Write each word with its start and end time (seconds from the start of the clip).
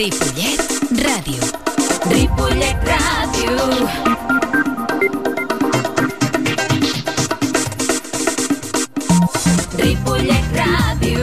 Ripollet 0.00 0.64
Ràdio. 1.04 1.44
Ripollet 2.08 2.80
Ràdio. 2.88 3.52
Ripollet 9.76 10.48
Ràdio. 10.56 11.20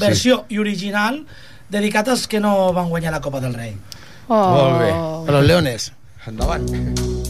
versió 0.00 0.44
i 0.48 0.58
original, 0.58 1.24
dedicat 1.68 2.08
als 2.08 2.26
que 2.26 2.40
no 2.40 2.72
van 2.72 2.88
guanyar 2.88 3.12
la 3.12 3.20
Copa 3.20 3.40
del 3.40 3.54
Rei. 3.54 3.76
Molt 4.28 4.78
bé. 4.78 4.90
A 4.92 5.32
los 5.32 5.46
leones. 5.46 5.92
Endavant. 6.26 6.66
No 6.70 7.29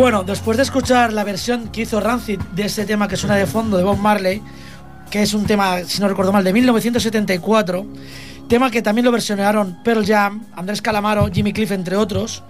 Bueno, 0.00 0.24
después 0.24 0.56
de 0.56 0.62
escuchar 0.62 1.12
la 1.12 1.24
versión 1.24 1.68
que 1.68 1.82
hizo 1.82 2.00
Rancid 2.00 2.40
de 2.54 2.64
este 2.64 2.86
tema 2.86 3.06
que 3.06 3.18
suena 3.18 3.36
de 3.36 3.44
fondo 3.46 3.76
de 3.76 3.84
Bob 3.84 3.98
Marley, 3.98 4.42
que 5.10 5.20
es 5.20 5.34
un 5.34 5.44
tema, 5.44 5.80
si 5.84 6.00
no 6.00 6.08
recuerdo 6.08 6.32
mal, 6.32 6.42
de 6.42 6.54
1974, 6.54 7.86
tema 8.48 8.70
que 8.70 8.80
también 8.80 9.04
lo 9.04 9.12
versionaron 9.12 9.82
Pearl 9.84 10.06
Jam, 10.06 10.46
Andrés 10.56 10.80
Calamaro, 10.80 11.28
Jimmy 11.30 11.52
Cliff, 11.52 11.70
entre 11.72 11.96
otros. 11.96 12.42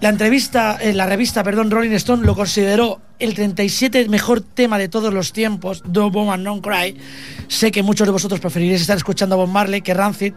La 0.00 0.10
entrevista, 0.10 0.78
eh, 0.80 0.94
la 0.94 1.06
revista, 1.06 1.42
perdón, 1.42 1.72
Rolling 1.72 1.90
Stone 1.92 2.24
lo 2.24 2.36
consideró 2.36 3.00
el 3.18 3.34
37 3.34 4.08
mejor 4.08 4.40
tema 4.40 4.78
de 4.78 4.88
todos 4.88 5.12
los 5.12 5.32
tiempos, 5.32 5.82
No 5.92 6.08
Woman 6.10 6.44
No 6.44 6.62
Cry. 6.62 6.96
Sé 7.48 7.72
que 7.72 7.82
muchos 7.82 8.06
de 8.06 8.12
vosotros 8.12 8.38
preferiréis 8.38 8.80
estar 8.80 8.96
escuchando 8.96 9.34
a 9.34 9.38
Bob 9.38 9.48
Marley 9.48 9.82
que 9.82 9.94
Rancid, 9.94 10.34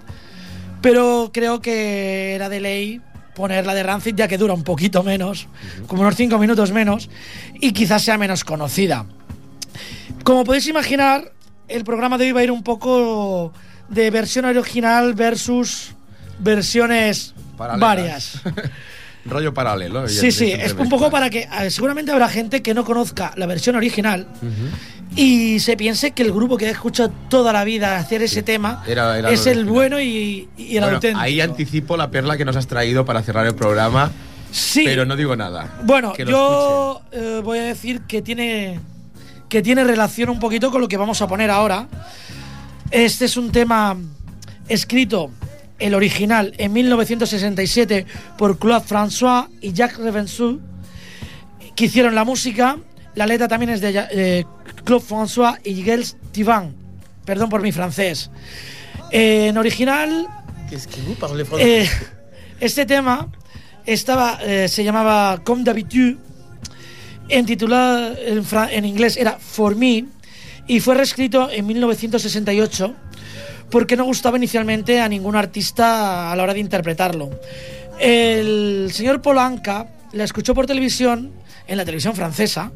pero 0.82 1.30
creo 1.32 1.62
que 1.62 2.34
era 2.34 2.50
de 2.50 2.60
ley 2.60 3.02
poner 3.36 3.68
la 3.68 3.76
de 3.76 3.84
Rancid 3.84 4.16
ya 4.16 4.28
que 4.28 4.40
dura 4.40 4.56
un 4.56 4.64
poquito 4.64 5.04
menos, 5.04 5.48
como 5.86 6.02
unos 6.02 6.16
5 6.16 6.40
minutos 6.40 6.72
menos, 6.72 7.10
y 7.60 7.72
quizás 7.72 8.02
sea 8.02 8.18
menos 8.18 8.44
conocida. 8.44 9.06
Como 10.24 10.44
podéis 10.44 10.68
imaginar, 10.68 11.34
el 11.68 11.84
programa 11.84 12.18
de 12.18 12.26
hoy 12.26 12.32
va 12.32 12.40
a 12.42 12.44
ir 12.44 12.52
un 12.52 12.64
poco 12.64 13.54
de 13.90 14.10
versión 14.10 14.46
original 14.46 15.14
versus 15.14 15.94
versiones 16.40 17.36
Paralelas. 17.58 17.80
varias. 17.80 18.42
Rollo 19.26 19.54
paralelo. 19.54 20.08
Sí, 20.10 20.32
sí, 20.32 20.52
es 20.52 20.74
un 20.74 20.90
poco 20.90 21.12
para 21.12 21.30
que 21.30 21.48
seguramente 21.70 22.12
habrá 22.12 22.28
gente 22.28 22.62
que 22.62 22.74
no 22.74 22.84
conozca 22.84 23.34
la 23.36 23.46
versión 23.46 23.76
original 23.76 24.28
y 25.16 25.60
se 25.60 25.76
piense 25.78 26.12
que 26.12 26.24
el 26.24 26.32
grupo 26.32 26.58
que 26.58 26.68
ha 26.68 26.72
escuchado 26.72 27.12
toda 27.30 27.52
la 27.54 27.64
vida 27.66 27.98
hacer 27.98 28.22
ese 28.24 28.42
tema 28.44 28.82
Era- 28.88 29.20
era 29.20 29.30
es 29.30 29.46
el 29.46 29.66
bueno 29.66 30.00
y, 30.00 30.48
y 30.58 30.76
el 30.78 30.82
Bueno, 30.84 30.96
auténtico. 30.96 31.20
ahí 31.22 31.42
anticipo 31.42 31.98
la 31.98 32.10
perla 32.10 32.38
que 32.38 32.46
nos 32.46 32.56
has 32.56 32.66
traído 32.68 33.04
para 33.06 33.22
cerrar 33.22 33.46
el 33.46 33.54
programa, 33.54 34.10
sí, 34.52 34.84
pero 34.86 35.06
no 35.06 35.16
digo 35.18 35.36
nada. 35.36 35.80
Bueno, 35.84 36.14
yo 36.18 37.02
eh, 37.12 37.42
voy 37.44 37.60
a 37.60 37.64
decir 37.64 38.02
que 38.02 38.22
tiene 38.22 38.80
que 39.50 39.62
tiene 39.62 39.84
relación 39.84 40.30
un 40.30 40.40
poquito 40.40 40.72
con 40.72 40.80
lo 40.82 40.88
que 40.88 40.96
vamos 40.98 41.22
a 41.22 41.28
poner 41.28 41.52
ahora. 41.52 41.88
Este 42.90 43.26
es 43.26 43.36
un 43.38 43.52
tema 43.52 43.98
escrito 44.70 45.30
el 45.82 45.94
original 45.94 46.54
en 46.58 46.74
1967 46.74 48.06
por 48.38 48.58
Claude 48.60 48.86
François 48.86 49.50
y 49.62 49.74
Jacques 49.74 49.98
Revensoux 49.98 50.60
que 51.76 51.86
hicieron 51.86 52.16
la 52.16 52.24
música. 52.24 52.78
La 53.16 53.26
letra 53.26 53.48
también 53.48 53.72
es 53.72 53.82
de 53.82 54.08
eh, 54.12 54.46
Claude 54.84 55.04
François 55.04 55.60
y 55.64 55.76
Gilles 55.76 56.18
Tivan. 56.32 56.74
Perdón 57.26 57.50
por 57.50 57.62
mi 57.62 57.72
francés. 57.72 58.30
Eh, 59.12 59.48
en 59.48 59.58
original 59.58 60.28
Qu'est-ce 60.70 60.88
que 60.88 61.02
vous 61.02 61.16
parlez 61.16 61.46
eh, 61.60 61.86
este 62.62 62.86
tema 62.86 63.28
estaba, 63.86 64.40
eh, 64.42 64.70
se 64.70 64.84
llamaba 64.84 65.42
Comme 65.44 65.64
d'habitude, 65.64 66.18
en 67.28 67.46
titulado 67.46 68.16
en, 68.18 68.46
en 68.72 68.86
inglés 68.86 69.18
era 69.18 69.38
For 69.38 69.76
Me, 69.76 70.06
y 70.68 70.80
fue 70.80 70.96
reescrito 70.96 71.50
en 71.52 71.66
1968 71.66 72.96
porque 73.72 73.96
no 73.96 74.06
gustaba 74.06 74.38
inicialmente 74.38 75.00
a 75.00 75.08
ningún 75.08 75.36
artista 75.36 76.32
a 76.32 76.36
la 76.36 76.44
hora 76.44 76.54
de 76.54 76.60
interpretarlo. 76.60 77.30
El 78.00 78.90
señor 78.94 79.22
Polanca 79.22 79.88
la 80.14 80.24
escuchó 80.24 80.54
por 80.54 80.68
televisión, 80.68 81.32
en 81.68 81.78
la 81.78 81.86
televisión 81.86 82.16
francesa, 82.16 82.72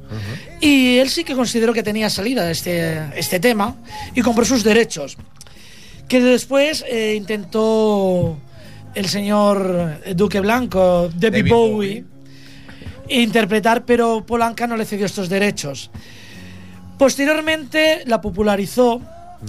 y 0.61 0.97
él 0.97 1.09
sí 1.09 1.23
que 1.23 1.35
consideró 1.35 1.73
que 1.73 1.83
tenía 1.83 2.09
salida 2.09 2.49
este, 2.49 3.01
este 3.15 3.39
tema 3.39 3.75
y 4.15 4.21
compró 4.21 4.45
sus 4.45 4.63
derechos 4.63 5.17
que 6.07 6.21
después 6.21 6.85
eh, 6.87 7.15
intentó 7.15 8.37
el 8.93 9.07
señor 9.07 9.99
Duque 10.15 10.39
Blanco, 10.39 11.09
David, 11.13 11.39
David 11.39 11.51
Bowie, 11.51 12.05
interpretar, 13.09 13.85
pero 13.85 14.25
Polanca 14.25 14.67
no 14.67 14.77
le 14.77 14.85
cedió 14.85 15.05
estos 15.05 15.29
derechos. 15.29 15.91
Posteriormente 16.97 18.03
la 18.05 18.21
popularizó. 18.21 19.01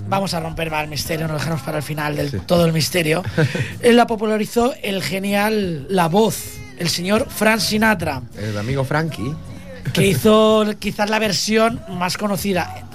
Vamos 0.09 0.35
a 0.35 0.41
romper 0.41 0.71
más 0.71 0.85
el 0.85 0.91
misterio, 0.91 1.29
no 1.29 1.35
dejarnos 1.35 1.63
para 1.63 1.79
el 1.79 1.83
final 1.83 2.17
del 2.17 2.41
todo 2.43 2.65
el 2.67 2.73
misterio. 2.73 3.23
Él 3.81 3.97
la 3.97 4.07
popularizó 4.07 4.75
el 4.83 5.03
genial 5.03 5.87
La 5.89 6.09
Voz, 6.09 6.59
el 6.79 6.89
señor 6.89 7.27
Frank 7.29 7.61
Sinatra, 7.61 8.23
El 8.37 8.59
amigo 8.59 8.85
Frankie. 8.85 9.35
que 9.93 10.07
hizo 10.07 10.65
quizás 10.79 11.09
la 11.11 11.19
versión 11.19 11.81
más 11.89 12.17
conocida. 12.17 12.87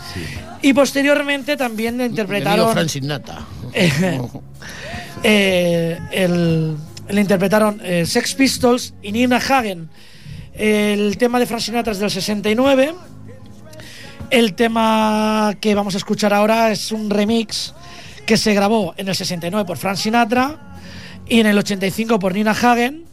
Y 0.62 0.74
posteriormente 0.74 1.58
también 1.58 1.98
le 1.98 2.06
interpretaron. 2.06 2.60
Amigo 2.60 2.74
Francis 2.74 3.04
Nata. 3.04 3.40
eh, 5.24 6.00
el, 6.12 6.76
le 7.10 7.22
interpretaron 7.22 7.82
eh, 7.84 8.06
Sex 8.06 8.36
Pistols 8.36 8.94
y 9.02 9.12
Nina 9.12 9.38
Hagen. 9.38 9.90
El 10.54 11.18
tema 11.18 11.40
de 11.40 11.46
Frank 11.46 11.62
Sinatra 11.62 11.94
es 11.94 12.00
del 12.00 12.12
69. 12.12 12.94
El 14.32 14.54
tema 14.54 15.56
que 15.60 15.76
vamos 15.76 15.94
a 15.96 15.98
escuchar 15.98 16.34
ahora 16.34 16.72
es 16.72 16.94
un 16.94 17.10
remix 17.10 17.74
que 18.26 18.38
se 18.38 18.54
grabó 18.54 18.94
en 18.96 19.10
el 19.10 19.16
69 19.16 19.68
por 19.68 19.76
Frank 19.76 19.98
Sinatra 19.98 20.78
y 21.28 21.42
en 21.42 21.48
el 21.48 21.58
85 21.58 22.18
por 22.18 22.34
Nina 22.34 22.52
Hagen 22.52 23.11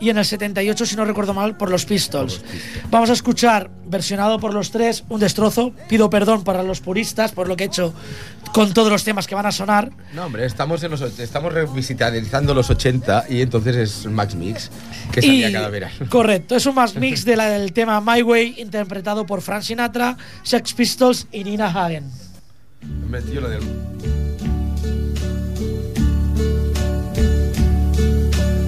y 0.00 0.10
en 0.10 0.18
el 0.18 0.24
78, 0.24 0.86
si 0.86 0.96
no 0.96 1.04
recuerdo 1.04 1.34
mal, 1.34 1.56
por 1.56 1.70
los 1.70 1.84
Pistols. 1.86 2.42
Vamos 2.90 3.10
a 3.10 3.12
escuchar, 3.12 3.70
versionado 3.86 4.38
por 4.40 4.52
los 4.52 4.70
tres, 4.70 5.04
un 5.08 5.20
destrozo. 5.20 5.72
Pido 5.88 6.10
perdón 6.10 6.44
para 6.44 6.62
los 6.62 6.80
puristas 6.80 7.32
por 7.32 7.48
lo 7.48 7.56
que 7.56 7.64
he 7.64 7.66
hecho 7.68 7.94
con 8.52 8.72
todos 8.74 8.90
los 8.90 9.02
temas 9.04 9.26
que 9.26 9.34
van 9.34 9.46
a 9.46 9.52
sonar. 9.52 9.90
No, 10.12 10.26
hombre, 10.26 10.46
estamos, 10.46 10.82
en 10.82 10.90
los, 10.92 11.00
estamos 11.18 11.52
revisitando 11.52 12.54
los 12.54 12.70
80 12.70 13.24
y 13.28 13.40
entonces 13.40 13.76
es 13.76 14.06
Max 14.06 14.34
Mix, 14.34 14.70
que 15.12 15.22
salía 15.22 15.50
cada 15.52 15.68
verano. 15.68 15.94
Correcto, 16.08 16.54
es 16.56 16.66
un 16.66 16.74
más 16.74 16.94
mix 16.96 17.24
de 17.24 17.36
la- 17.36 17.48
del 17.50 17.72
tema 17.72 18.00
My 18.00 18.22
Way, 18.22 18.56
interpretado 18.58 19.26
por 19.26 19.42
Frank 19.42 19.62
Sinatra, 19.62 20.16
Sex 20.42 20.74
Pistols 20.74 21.26
y 21.32 21.44
Nina 21.44 21.66
Hagen. 21.68 22.10
Hombre, 23.04 23.22
tío, 23.22 23.40
lo 23.40 23.48
del... 23.48 23.62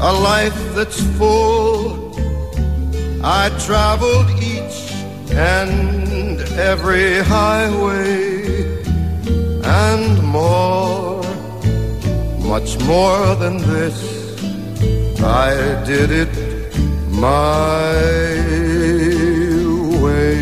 a 0.00 0.12
life 0.12 0.74
that's 0.74 1.00
full. 1.16 2.14
I 3.24 3.48
traveled 3.66 4.30
each 4.42 4.92
and 5.32 6.40
every 6.52 7.22
highway 7.22 8.82
and 9.64 10.22
more, 10.22 11.22
much 12.40 12.78
more 12.80 13.34
than 13.36 13.58
this. 13.58 14.16
I 15.22 15.82
did 15.84 16.10
it 16.10 16.32
my 17.10 17.96
way. 20.02 20.36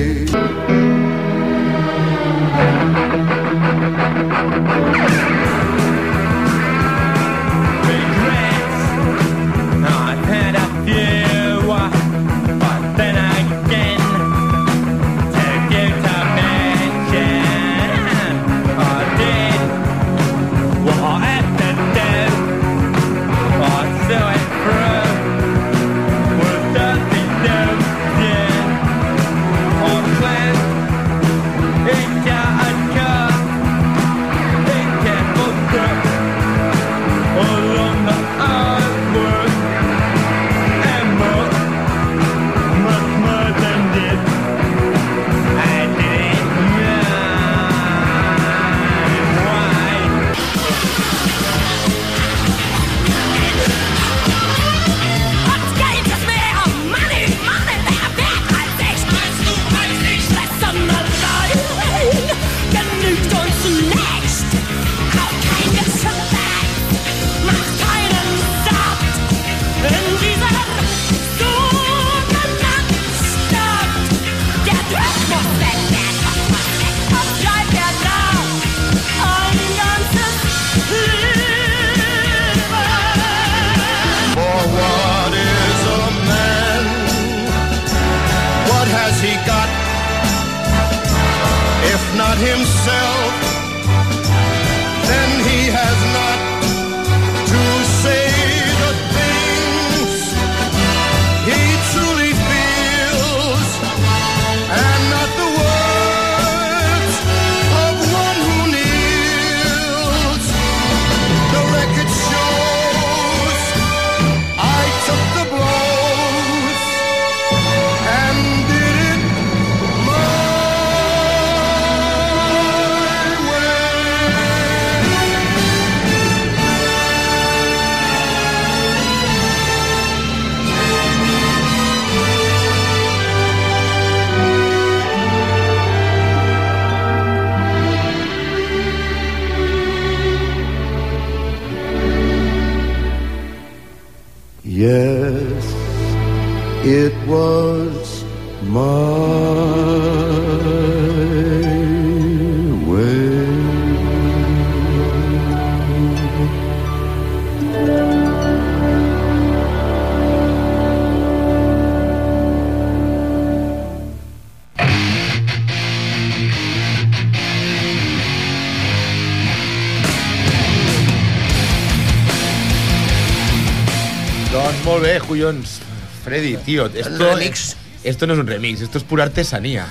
Doncs 174.54 174.84
molt 174.86 175.02
bé, 175.02 175.16
collons. 175.18 175.80
Freddy, 176.22 176.52
tío, 176.62 176.86
esto, 176.86 177.32
remix. 177.34 177.74
esto 178.04 178.28
no 178.28 178.34
es 178.34 178.38
un 178.38 178.46
remix, 178.46 178.82
esto 178.82 178.98
es 178.98 179.04
pura 179.04 179.24
artesanía. 179.24 179.84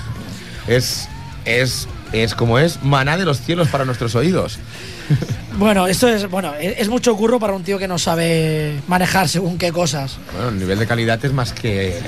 Es, 0.67 1.09
es, 1.43 1.89
es 2.13 2.35
como 2.35 2.59
es 2.59 2.81
maná 2.83 3.17
de 3.17 3.25
los 3.25 3.41
cielos 3.41 3.67
para 3.69 3.85
nuestros 3.85 4.15
oídos. 4.15 4.59
Bueno, 5.57 5.85
esto 5.87 6.07
es, 6.07 6.29
bueno, 6.29 6.53
es 6.55 6.79
es 6.79 6.89
mucho 6.89 7.15
curro 7.15 7.39
para 7.39 7.53
un 7.53 7.63
tío 7.63 7.77
que 7.77 7.87
no 7.87 7.99
sabe 7.99 8.79
manejar 8.87 9.27
según 9.29 9.57
qué 9.57 9.71
cosas. 9.71 10.17
Bueno, 10.33 10.49
el 10.49 10.59
nivel 10.59 10.79
de 10.79 10.87
calidad 10.87 11.23
es 11.23 11.31
más 11.33 11.53
que, 11.53 11.99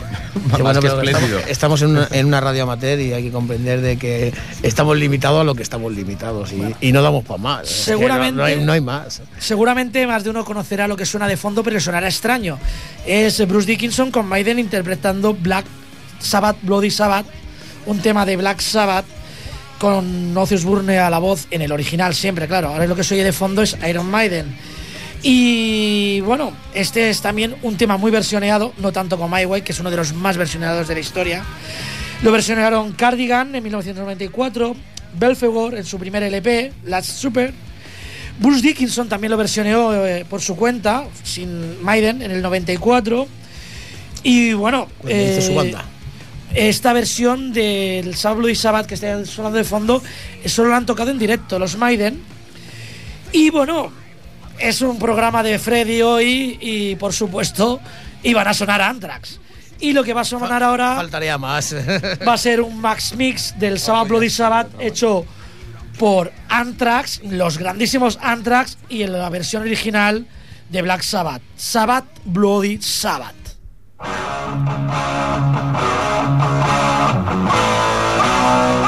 más 0.49 0.61
bueno, 0.61 0.79
que 0.81 0.87
pero 0.87 1.01
espléndido. 1.01 1.39
estamos, 1.39 1.51
estamos 1.51 1.81
en, 1.83 1.89
una, 1.89 2.07
en 2.11 2.25
una 2.25 2.41
radio 2.41 2.63
amateur 2.63 2.99
y 2.99 3.13
hay 3.13 3.23
que 3.23 3.31
comprender 3.31 3.81
de 3.81 3.97
que 3.97 4.33
estamos 4.63 4.97
limitados 4.97 5.41
a 5.41 5.43
lo 5.43 5.53
que 5.53 5.61
estamos 5.63 5.93
limitados 5.93 6.51
y, 6.53 6.87
y 6.87 6.91
no 6.91 7.01
damos 7.03 7.23
para 7.25 7.37
más. 7.37 7.61
No- 7.61 7.67
Seguramente- 7.67 8.37
No, 8.37 8.43
hay, 8.43 8.59
no 8.63 8.71
hay 8.71 8.81
más. 8.81 9.21
Seguramente 9.37 10.07
más 10.07 10.23
de 10.23 10.29
uno 10.31 10.43
conocerá 10.45 10.87
lo 10.87 10.95
que 10.97 11.05
suena 11.05 11.27
de 11.27 11.37
fondo, 11.37 11.61
pero 11.63 11.75
le 11.75 11.81
sonará 11.81 12.07
extraño. 12.07 12.57
Es 13.05 13.45
Bruce 13.47 13.67
Dickinson 13.67 14.09
con 14.11 14.25
Maiden 14.27 14.57
interpretando 14.57 15.33
Black 15.35 15.65
Sabbath, 16.19 16.57
Bloody 16.63 16.89
Sabbath, 16.89 17.25
un 17.85 17.99
tema 17.99 18.25
de 18.25 18.37
Black 18.37 18.59
Sabbath 18.61 19.05
con 19.79 20.35
Ozzy 20.37 20.55
Osbourne 20.55 20.99
a 20.99 21.09
la 21.09 21.19
voz 21.19 21.47
en 21.51 21.61
el 21.61 21.71
original 21.71 22.15
siempre, 22.15 22.47
claro. 22.47 22.69
Ahora 22.69 22.87
lo 22.87 22.95
que 22.95 23.03
se 23.03 23.15
oye 23.15 23.23
de 23.23 23.33
fondo 23.33 23.61
es 23.61 23.77
Iron 23.87 24.09
Maiden. 24.09 24.55
Y 25.21 26.21
bueno, 26.21 26.51
este 26.73 27.09
es 27.09 27.21
también 27.21 27.55
un 27.63 27.77
tema 27.77 27.97
muy 27.97 28.11
versioneado, 28.11 28.73
no 28.77 28.91
tanto 28.91 29.17
como 29.17 29.35
My 29.35 29.45
Way, 29.45 29.63
que 29.63 29.71
es 29.71 29.79
uno 29.79 29.89
de 29.89 29.97
los 29.97 30.13
más 30.13 30.37
versioneados 30.37 30.87
de 30.87 30.93
la 30.93 30.99
historia. 30.99 31.43
Lo 32.21 32.31
versionaron 32.31 32.91
Cardigan 32.93 33.55
en 33.55 33.63
1994, 33.63 34.75
Belfegor 35.17 35.75
en 35.75 35.85
su 35.85 35.97
primer 35.97 36.23
LP, 36.23 36.73
Last 36.85 37.09
Super, 37.09 37.53
Bruce 38.39 38.61
Dickinson 38.61 39.07
también 39.07 39.31
lo 39.31 39.37
versioneó 39.37 40.05
eh, 40.05 40.25
por 40.29 40.41
su 40.41 40.55
cuenta, 40.55 41.05
sin 41.23 41.81
Maiden, 41.83 42.21
en 42.21 42.31
el 42.31 42.41
94. 42.41 43.27
Y 44.23 44.53
bueno, 44.53 44.87
Cuando 44.99 45.17
hizo 45.17 45.41
su 45.41 45.51
eh, 45.51 45.55
banda. 45.55 45.85
Esta 46.55 46.93
versión 46.93 47.51
del 47.51 48.15
Sabbath 48.15 48.37
Bloody 48.37 48.55
Sabbath 48.55 48.85
que 48.87 48.95
está 48.95 49.23
sonando 49.25 49.57
de 49.57 49.63
fondo, 49.63 50.01
eh, 50.43 50.49
solo 50.49 50.69
la 50.69 50.77
han 50.77 50.85
tocado 50.85 51.11
en 51.11 51.19
directo 51.19 51.59
los 51.59 51.77
Maiden. 51.77 52.21
Y 53.31 53.49
bueno, 53.49 53.91
es 54.57 54.81
un 54.81 54.97
programa 54.97 55.43
de 55.43 55.59
Freddy 55.59 56.01
hoy 56.01 56.57
y 56.61 56.95
por 56.95 57.13
supuesto 57.13 57.81
iban 58.23 58.47
a 58.47 58.53
sonar 58.53 58.81
Anthrax. 58.81 59.39
Y 59.79 59.91
lo 59.91 60.03
que 60.03 60.13
va 60.13 60.21
a 60.21 60.25
sonar 60.25 60.63
ahora 60.63 60.95
Faltaría 60.95 61.37
más. 61.37 61.75
va 62.25 62.33
a 62.33 62.37
ser 62.39 62.61
un 62.61 62.79
Max 62.79 63.13
Mix 63.15 63.53
del 63.59 63.77
Sabbath 63.77 64.07
Bloody 64.07 64.29
Sabbath 64.29 64.67
hecho 64.79 65.25
por 65.99 66.31
Anthrax, 66.49 67.21
los 67.23 67.57
grandísimos 67.57 68.17
Anthrax 68.21 68.77
y 68.89 69.03
en 69.03 69.11
la 69.11 69.29
versión 69.29 69.63
original 69.63 70.25
de 70.69 70.81
Black 70.81 71.01
Sabbath, 71.01 71.41
Sabbath 71.55 72.05
Bloody 72.25 72.81
Sabbath. 72.81 73.44
Thank 73.97 74.39
you. 78.79 78.84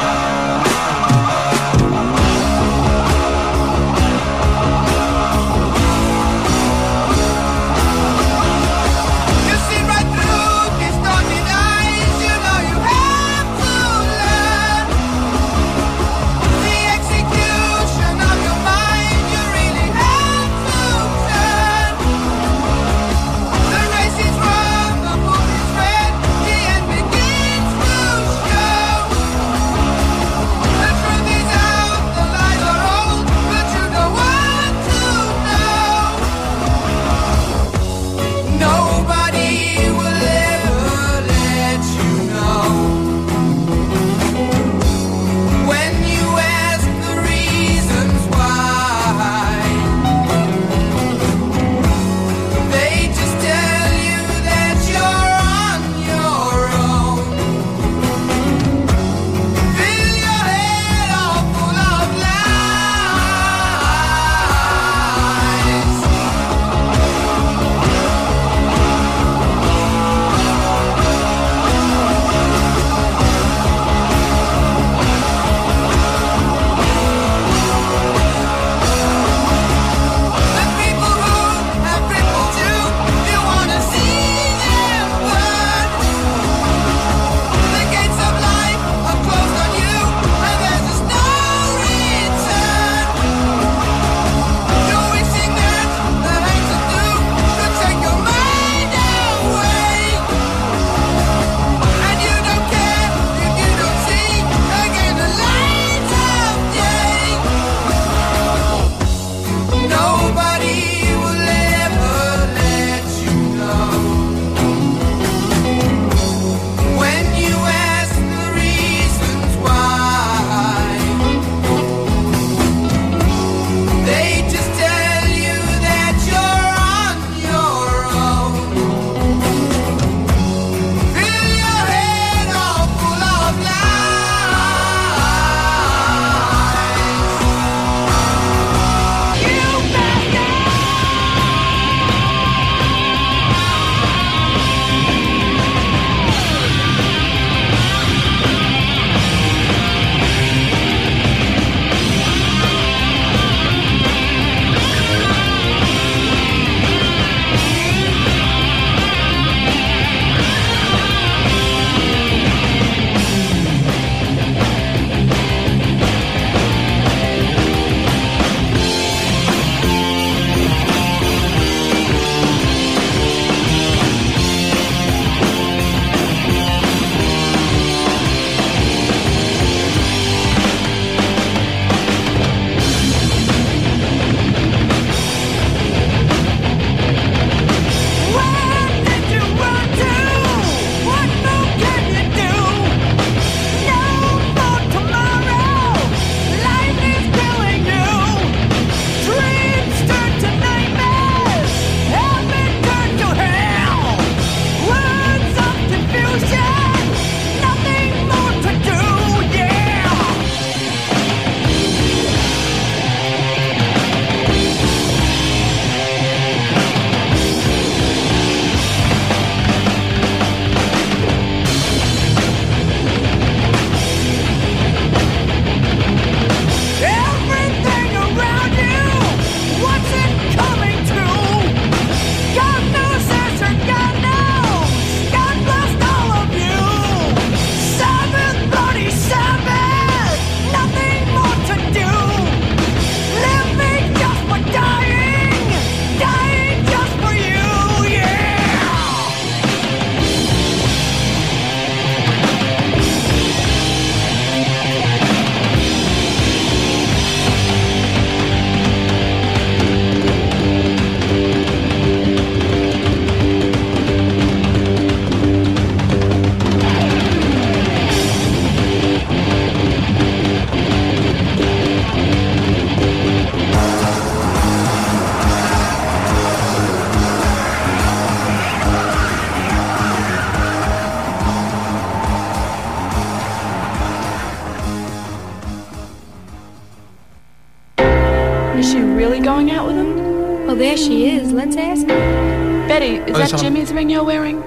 That 293.52 293.62
Jimmy's 293.62 293.92
ring 293.94 294.10
you're 294.10 294.26
wearing? 294.26 294.62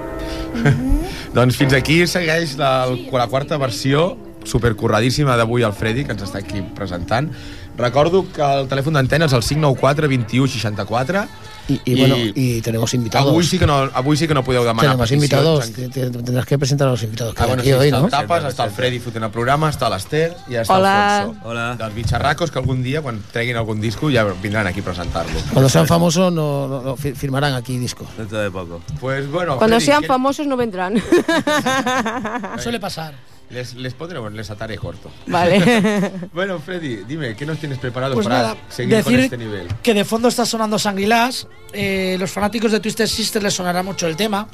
Doncs 1.37 1.55
fins 1.55 1.73
aquí 1.77 2.01
segueix 2.09 2.57
la, 2.59 2.89
la 2.91 3.27
quarta 3.31 3.57
versió 3.61 4.11
supercorradíssima 4.43 5.37
d'avui 5.37 5.63
al 5.63 5.73
Freddy, 5.77 6.03
que 6.05 6.15
ens 6.15 6.25
està 6.25 6.41
aquí 6.41 6.63
presentant. 6.75 7.29
Recordo 7.77 8.25
que 8.31 8.41
el 8.41 8.67
telèfon 8.69 8.93
d'antena 8.93 9.25
és 9.25 9.33
el 9.33 9.41
594 9.41 10.07
21 10.07 10.47
64 10.47 11.25
Y, 11.69 11.79
y 11.85 11.95
bueno, 11.95 12.15
y 12.17 12.59
tenemos 12.61 12.91
invitados. 12.95 13.29
Avui 13.29 13.45
sí 13.45 13.57
que 13.57 13.65
no, 13.67 13.87
avui 13.93 14.17
sí 14.17 14.27
que 14.27 14.33
no 14.33 14.43
podeu 14.43 14.63
demanar 14.65 14.91
tenemos 14.91 15.11
invitados. 15.11 15.71
te- 15.71 15.87
te- 15.87 16.09
Tendrás 16.09 16.45
que 16.45 16.57
presentar 16.57 16.87
a 16.89 16.91
los 16.91 17.03
invitados 17.03 17.33
que 17.35 17.41
Ah, 17.43 17.45
bueno, 17.45 17.61
aquí 17.61 17.69
sí, 17.69 17.73
hoy, 17.77 17.87
està 17.87 17.99
¿no? 17.99 18.05
el 18.05 18.11
Tapes, 18.11 18.43
està 18.43 18.65
el 18.65 18.71
Freddy 18.71 18.99
fotent 18.99 19.23
el 19.23 19.31
programa, 19.31 19.69
està 19.71 19.87
l'Ester 19.87 20.35
i 20.49 20.57
està 20.57 20.75
Hola. 20.75 20.91
el 20.91 21.29
Alfonso. 21.29 21.47
Hola. 21.47 21.75
Dels 21.79 21.95
bitxarracos 21.95 22.51
que 22.51 22.59
algun 22.59 22.81
dia, 22.83 23.01
quan 23.01 23.21
treguin 23.31 23.55
algun 23.55 23.79
disco, 23.79 24.09
ja 24.11 24.25
vindran 24.41 24.67
aquí 24.67 24.81
a 24.81 24.83
presentar-lo. 24.83 25.39
Cuando 25.53 25.69
sean 25.69 25.87
famosos, 25.87 26.33
no, 26.33 26.67
no- 26.67 26.81
no, 26.81 26.95
fi- 26.97 27.13
firmarán 27.13 27.53
aquí 27.53 27.77
discos. 27.77 28.07
Dentro 28.17 28.39
de 28.39 28.51
poco. 28.51 28.81
Pues 28.99 29.29
bueno, 29.31 29.55
Cuando 29.57 29.77
Freddy, 29.77 29.85
sean 29.85 30.01
¿qué- 30.01 30.07
famosos 30.07 30.47
no 30.47 30.57
vendrán. 30.57 30.95
Suele 32.59 32.79
pasar. 32.81 33.13
Les, 33.51 33.73
les 33.75 33.93
pondremos, 33.93 34.31
les 34.33 34.49
ataré 34.49 34.77
corto. 34.77 35.11
Vale. 35.27 36.11
bueno, 36.33 36.59
Freddy, 36.59 37.03
dime, 37.07 37.35
¿qué 37.35 37.45
nos 37.45 37.57
tienes 37.57 37.77
preparado 37.79 38.13
Pues 38.13 38.27
para 38.27 38.41
nada, 38.41 38.57
seguir 38.69 39.03
con 39.03 39.13
decir 39.13 39.19
este 39.25 39.37
nivel? 39.37 39.67
que 39.83 39.93
de 39.93 40.05
fondo 40.05 40.27
está 40.27 40.45
sonando 40.45 40.79
Sanguilás. 40.79 41.47
Eh, 41.73 42.15
los 42.19 42.31
fanáticos 42.31 42.71
de 42.71 42.79
Twisted 42.79 43.07
Sister 43.07 43.43
les 43.43 43.53
sonará 43.53 43.83
mucho 43.83 44.07
el 44.07 44.15
tema. 44.15 44.47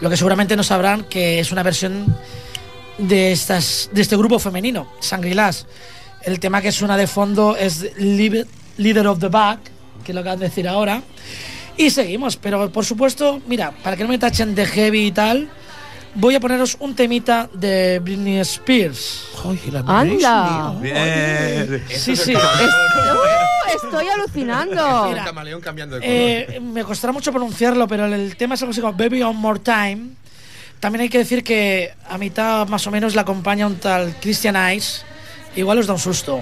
Lo 0.00 0.10
que 0.10 0.16
seguramente 0.16 0.56
no 0.56 0.62
sabrán 0.62 1.04
que 1.04 1.40
es 1.40 1.50
una 1.50 1.62
versión 1.62 2.14
de, 2.98 3.32
estas, 3.32 3.90
de 3.92 4.02
este 4.02 4.16
grupo 4.16 4.38
femenino, 4.38 4.92
Sanguilás. 5.00 5.66
El 6.22 6.40
tema 6.40 6.60
que 6.60 6.72
suena 6.72 6.96
de 6.96 7.06
fondo 7.06 7.56
es 7.56 7.96
Leader 7.96 8.46
Leader 8.78 9.06
of 9.06 9.18
the 9.18 9.28
Back, 9.28 9.60
que 10.04 10.12
es 10.12 10.16
lo 10.16 10.22
que 10.22 10.28
van 10.28 10.38
a 10.38 10.42
decir 10.42 10.68
ahora. 10.68 11.02
Y 11.76 11.90
seguimos, 11.90 12.36
pero 12.36 12.70
por 12.70 12.84
supuesto, 12.84 13.40
mira, 13.46 13.72
para 13.82 13.96
que 13.96 14.02
no 14.02 14.08
me 14.08 14.18
tachen 14.18 14.54
de 14.54 14.66
heavy 14.66 15.06
y 15.06 15.12
tal, 15.12 15.48
voy 16.16 16.34
a 16.34 16.40
poneros 16.40 16.76
un 16.80 16.94
temita 16.94 17.48
de 17.52 18.00
Britney 18.00 18.38
Spears. 18.40 19.28
Anda. 19.86 20.74
Bien. 20.80 21.84
Sí, 21.88 22.16
sí. 22.16 22.32
Es- 22.32 22.38
¡Uh! 22.38 23.86
estoy 23.86 24.08
alucinando. 24.08 25.10
El 25.10 25.22
camaleón 25.24 25.60
cambiando 25.60 25.96
de 25.96 26.00
color. 26.02 26.14
Eh, 26.56 26.60
me 26.60 26.82
costará 26.84 27.12
mucho 27.12 27.30
pronunciarlo, 27.32 27.86
pero 27.86 28.06
el, 28.06 28.12
el 28.14 28.36
tema 28.36 28.54
es 28.54 28.62
algo 28.62 28.72
así 28.72 28.80
como 28.80 28.92
Baby 28.94 29.22
One 29.22 29.38
More 29.38 29.60
Time. 29.60 30.08
También 30.80 31.02
hay 31.02 31.08
que 31.08 31.18
decir 31.18 31.42
que 31.42 31.94
a 32.08 32.18
mitad 32.18 32.66
más 32.68 32.86
o 32.86 32.90
menos 32.90 33.14
la 33.14 33.22
acompaña 33.22 33.66
un 33.66 33.76
tal 33.76 34.14
Christian 34.20 34.56
Ice. 34.74 35.02
Igual 35.54 35.78
os 35.78 35.86
da 35.86 35.94
un 35.94 35.98
susto. 36.00 36.40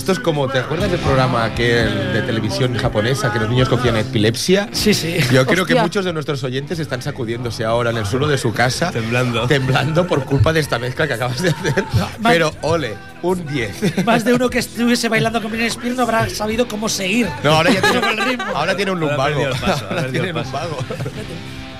Esto 0.00 0.12
es 0.12 0.18
como, 0.18 0.48
¿te 0.48 0.58
acuerdas 0.58 0.90
del 0.90 0.98
programa 1.00 1.44
aquel 1.44 2.12
de 2.14 2.22
televisión 2.22 2.74
japonesa 2.74 3.30
que 3.32 3.38
los 3.38 3.50
niños 3.50 3.68
cogían 3.68 3.96
epilepsia? 3.96 4.68
Sí, 4.72 4.94
sí. 4.94 5.16
Yo 5.30 5.44
creo 5.44 5.66
que 5.66 5.74
Hostia. 5.74 5.82
muchos 5.82 6.04
de 6.06 6.12
nuestros 6.14 6.42
oyentes 6.42 6.78
están 6.78 7.02
sacudiéndose 7.02 7.64
ahora 7.66 7.90
en 7.90 7.98
el 7.98 8.06
suelo 8.06 8.26
de 8.26 8.38
su 8.38 8.52
casa, 8.54 8.90
temblando, 8.92 9.46
temblando 9.46 10.06
por 10.06 10.24
culpa 10.24 10.54
de 10.54 10.60
esta 10.60 10.78
mezcla 10.78 11.06
que 11.06 11.12
acabas 11.14 11.42
de 11.42 11.50
hacer. 11.50 11.84
más- 12.18 12.32
Pero 12.32 12.50
ole, 12.62 12.94
un 13.20 13.46
10. 13.46 14.04
Más 14.06 14.24
de 14.24 14.32
uno 14.32 14.48
que 14.48 14.60
estuviese 14.60 15.10
bailando 15.10 15.42
con 15.42 15.50
Britney 15.50 15.68
Spears 15.68 15.96
no 15.96 16.04
habrá 16.04 16.28
sabido 16.30 16.66
cómo 16.66 16.88
seguir. 16.88 17.28
No, 17.44 17.52
ahora 17.52 17.70
ya 17.70 17.82
tiene, 17.82 17.98
el 18.12 18.24
ritmo. 18.24 18.44
ahora 18.54 18.74
tiene 18.74 18.90
un 18.92 19.02
Ahora 19.02 19.28
lumbago. 19.28 19.46
el 19.48 19.60
paso, 19.60 19.86
Ahora 19.90 20.02
tiene 20.10 20.30
el 20.30 20.36
un 20.36 20.42
lumbago. 20.42 20.78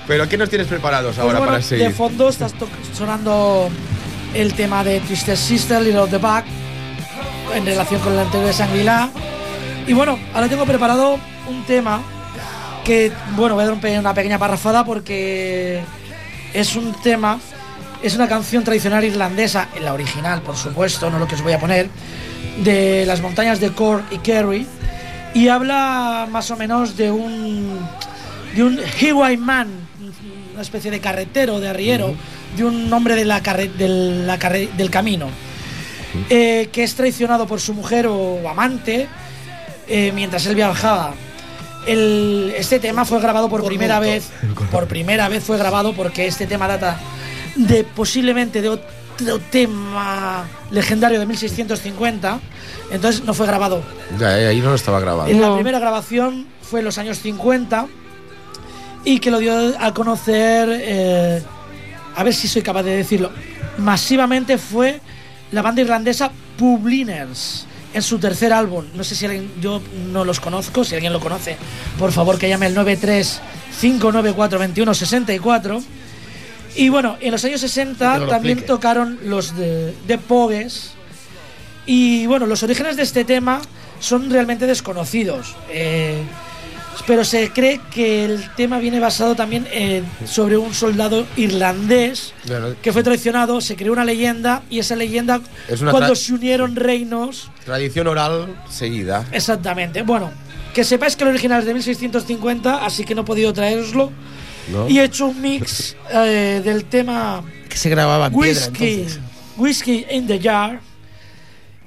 Pero 0.07 0.29
¿qué 0.29 0.37
nos 0.37 0.49
tienes 0.49 0.67
preparados 0.67 1.15
Pues 1.15 1.19
ahora 1.19 1.39
bueno, 1.39 1.53
para 1.53 1.63
seguir? 1.63 1.87
de 1.87 1.91
fondo 1.93 2.29
está 2.29 2.49
to- 2.49 2.67
sonando 2.95 3.69
el 4.35 4.53
tema 4.53 4.83
de 4.83 4.99
Twisted 5.01 5.35
Sister, 5.35 5.81
Little 5.81 5.99
of 6.01 6.09
the 6.11 6.17
Back, 6.17 6.45
en 7.55 7.65
relación 7.65 8.01
con 8.01 8.13
el 8.13 8.19
anterior 8.19 8.47
de 8.47 8.53
Sangrila. 8.53 9.09
Y 9.87 9.93
bueno, 9.93 10.17
ahora 10.33 10.47
tengo 10.47 10.65
preparado 10.65 11.17
un 11.49 11.63
tema 11.65 12.01
que, 12.83 13.11
bueno, 13.35 13.55
voy 13.55 13.63
a 13.63 13.67
dar 13.67 13.99
una 13.99 14.13
pequeña 14.13 14.37
parrafada 14.39 14.83
porque 14.85 15.81
es 16.53 16.75
un 16.75 16.93
tema, 17.01 17.39
es 18.01 18.15
una 18.15 18.27
canción 18.27 18.63
tradicional 18.63 19.03
irlandesa, 19.03 19.67
en 19.75 19.85
la 19.85 19.93
original, 19.93 20.41
por 20.41 20.55
supuesto, 20.55 21.09
no 21.09 21.19
lo 21.19 21.27
que 21.27 21.35
os 21.35 21.41
voy 21.41 21.53
a 21.53 21.59
poner, 21.59 21.89
de 22.63 23.05
las 23.05 23.21
montañas 23.21 23.59
de 23.59 23.71
Cork 23.71 24.03
y 24.11 24.17
Kerry, 24.19 24.67
y 25.33 25.47
habla 25.47 26.27
más 26.29 26.51
o 26.51 26.57
menos 26.57 26.97
de 26.97 27.11
un, 27.11 27.79
de 28.55 28.63
un 28.63 28.79
highwayman, 28.99 29.67
una 30.53 30.61
especie 30.61 30.91
de 30.91 30.99
carretero, 30.99 31.59
de 31.59 31.69
arriero, 31.69 32.13
de 32.57 32.65
un 32.65 32.91
hombre 32.91 33.15
de 33.15 33.25
la 33.25 33.41
carre- 33.41 33.71
de 33.71 33.87
la 33.87 34.37
carre- 34.37 34.69
del 34.75 34.89
camino, 34.89 35.27
eh, 36.29 36.69
que 36.71 36.83
es 36.83 36.95
traicionado 36.95 37.47
por 37.47 37.59
su 37.59 37.73
mujer 37.73 38.07
o 38.07 38.47
amante 38.49 39.07
eh, 39.87 40.11
mientras 40.13 40.45
él 40.45 40.55
viajaba. 40.55 41.13
El- 41.87 42.53
este 42.55 42.79
tema 42.79 43.05
fue 43.05 43.19
grabado 43.19 43.49
por, 43.49 43.63
primera 43.65 43.99
vez, 43.99 44.29
por 44.71 44.87
primera 44.87 45.29
vez 45.29 45.43
fue 45.43 45.57
grabado 45.57 45.93
porque 45.93 46.27
este 46.27 46.45
tema 46.47 46.67
data 46.67 46.97
de 47.55 47.83
posiblemente 47.83 48.61
de 48.61 48.69
otro 48.69 48.87
tema 49.51 50.45
legendario 50.71 51.19
de 51.19 51.25
1650, 51.25 52.39
entonces 52.91 53.23
no 53.23 53.33
fue 53.33 53.45
grabado. 53.47 53.83
Ya, 54.19 54.39
eh, 54.39 54.47
ahí 54.47 54.61
no 54.61 54.73
estaba 54.73 54.99
grabado. 54.99 55.29
en 55.29 55.41
la 55.41 55.53
primera 55.53 55.79
grabación 55.79 56.47
fue 56.61 56.79
en 56.79 56.85
los 56.85 56.97
años 56.97 57.19
50 57.19 57.87
y 59.03 59.19
que 59.19 59.29
lo 59.31 59.39
dio 59.39 59.53
a 59.79 59.93
conocer, 59.93 60.69
eh, 60.71 61.41
a 62.15 62.23
ver 62.23 62.33
si 62.33 62.47
soy 62.47 62.61
capaz 62.61 62.83
de 62.83 62.95
decirlo, 62.97 63.31
masivamente 63.77 64.57
fue 64.57 65.01
la 65.51 65.61
banda 65.61 65.81
irlandesa 65.81 66.31
Publiners 66.57 67.65
en 67.93 68.01
su 68.01 68.19
tercer 68.19 68.53
álbum. 68.53 68.85
No 68.93 69.03
sé 69.03 69.15
si 69.15 69.25
alguien, 69.25 69.51
yo 69.61 69.81
no 70.11 70.23
los 70.23 70.39
conozco, 70.39 70.83
si 70.83 70.95
alguien 70.95 71.11
lo 71.13 71.19
conoce, 71.19 71.57
por 71.99 72.11
favor 72.11 72.37
que 72.37 72.47
llame 72.49 72.65
al 72.67 72.73
93 72.73 73.41
594 73.81 74.59
21 74.59 74.93
64. 74.93 75.83
Y 76.75 76.87
bueno, 76.89 77.17
en 77.19 77.31
los 77.31 77.43
años 77.43 77.59
60 77.61 77.97
Que 78.13 78.17
nos 78.19 78.19
lo 78.21 78.27
también 78.31 78.59
explique. 78.59 78.67
tocaron 78.73 79.19
los 79.25 79.55
de, 79.57 79.93
de 80.07 80.17
Pogues. 80.17 80.91
Y 81.85 82.25
bueno, 82.27 82.45
los 82.45 82.63
orígenes 82.63 82.95
de 82.95 83.03
este 83.03 83.25
tema 83.25 83.61
son 83.99 84.29
realmente 84.29 84.65
desconocidos. 84.67 85.55
eh, 85.69 86.21
pero 87.07 87.23
se 87.25 87.51
cree 87.51 87.79
que 87.93 88.25
el 88.25 88.49
tema 88.55 88.77
viene 88.79 88.99
basado 88.99 89.35
también 89.35 89.67
en- 89.71 90.05
sobre 90.25 90.57
un 90.57 90.73
soldado 90.73 91.25
irlandés 91.37 92.33
que 92.81 92.91
fue 92.93 93.01
traicionado, 93.03 93.59
se 93.61 93.75
creó 93.75 93.93
una 93.93 94.05
leyenda 94.05 94.61
y 94.69 94.79
esa 94.79 94.95
leyenda, 94.95 95.41
Es 95.67 95.81
una 95.81 95.91
cuando 95.91 96.15
se 96.15 96.33
unieron 96.33 96.75
reinos, 96.75 97.49
Tradición 97.65 98.07
oral 98.07 98.55
seguida. 98.69 99.25
exactamente. 99.31 100.03
Bueno, 100.03 100.31
que 100.73 100.83
sepáis 100.83 101.15
que 101.15 101.23
el 101.23 101.29
original 101.31 101.59
es 101.61 101.65
de 101.65 101.73
1650, 101.73 102.85
así 102.85 103.03
que 103.03 103.15
no 103.15 103.21
he 103.21 103.25
podido 103.25 103.51
traeroslo. 103.53 104.11
¿no? 104.71 104.87
Y 104.87 104.99
he 104.99 105.03
hecho 105.05 105.25
un 105.27 105.41
mix 105.41 105.95
eh, 106.13 106.61
del 106.63 106.85
tema 106.85 107.43
Que 107.67 107.77
se 107.77 107.89
grababa 107.89 108.27
en 108.27 108.33
piedra 108.33 108.47
Whiskey, 108.67 108.93
entonces. 108.93 109.19
Whiskey 109.57 110.05
in 110.11 110.27
the 110.27 110.39
Jar. 110.39 110.79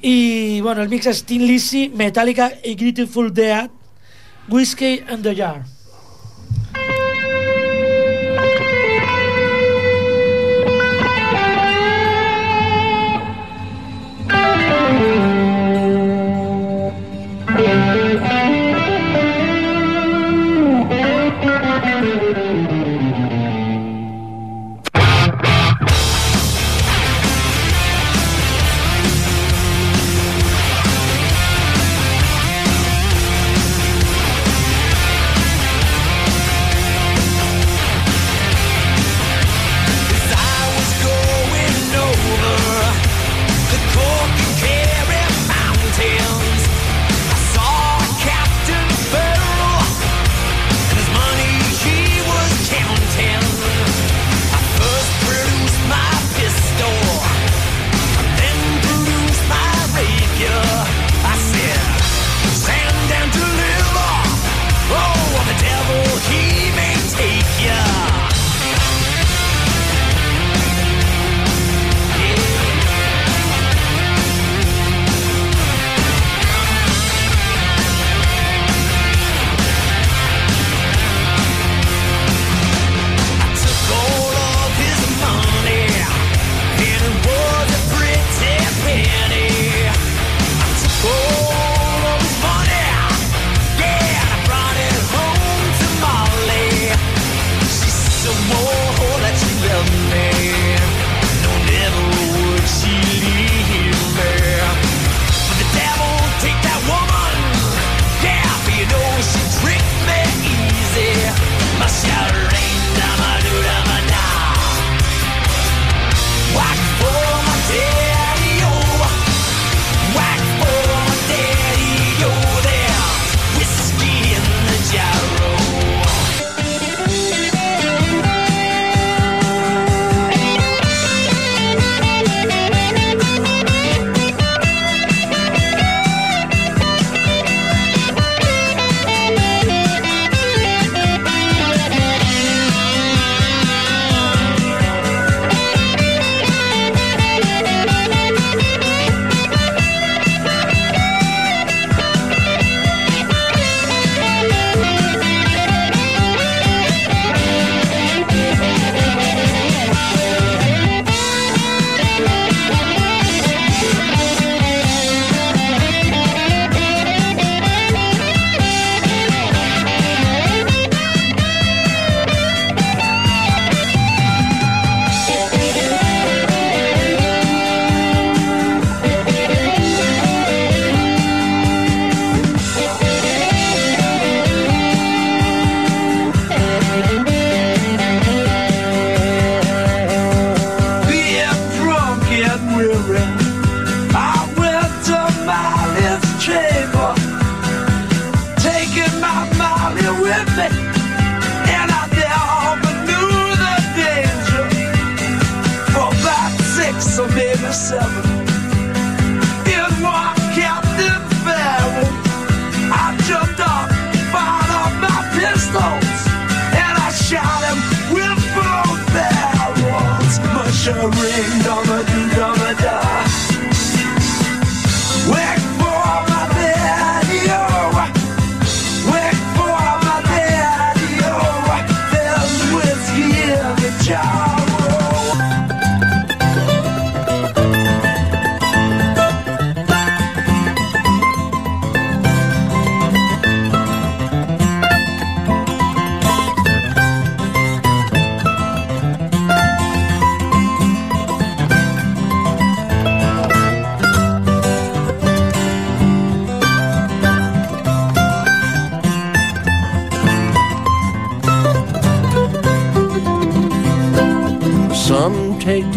Y 0.03 0.61
bueno, 0.61 0.83
el 0.83 0.89
mix 0.89 1.07
es 1.07 1.25
Tin 1.25 1.47
Lizzy, 1.47 1.89
Metallica 1.95 2.53
y 2.63 2.75
Grateful 2.75 3.33
Dead. 3.33 3.71
Whiskey 4.49 5.01
and 5.01 5.25
the 5.25 5.35
Jar. 5.35 5.65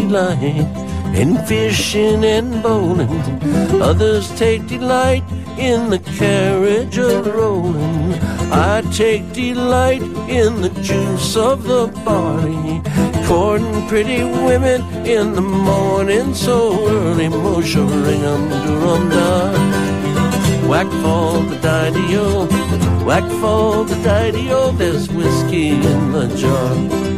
Delight 0.08 0.66
in 1.14 1.36
fishing 1.46 2.24
and 2.24 2.62
bowling. 2.62 3.10
Others 3.82 4.30
take 4.38 4.66
delight 4.66 5.22
in 5.58 5.90
the 5.90 5.98
carriage 5.98 6.98
of 6.98 7.26
rolling. 7.26 8.14
I 8.50 8.82
take 8.92 9.32
delight 9.32 10.02
in 10.28 10.62
the 10.62 10.70
juice 10.82 11.36
of 11.36 11.64
the 11.64 11.88
barley. 12.04 12.80
Courting 13.26 13.86
pretty 13.88 14.24
women 14.24 14.80
in 15.06 15.34
the 15.34 15.42
morning 15.42 16.32
so 16.34 16.56
early. 16.88 17.28
Moshe 17.28 17.76
ring 17.76 18.24
'em. 18.24 18.48
Whack 20.68 20.90
for 21.02 21.42
the 21.50 21.58
daddy-o, 21.62 22.46
whack 23.06 23.26
for 23.40 23.84
the 23.84 23.98
daddy-o. 24.04 24.72
There's 24.72 25.08
whiskey 25.08 25.68
in 25.70 26.12
the 26.12 26.26
jar. 26.40 27.17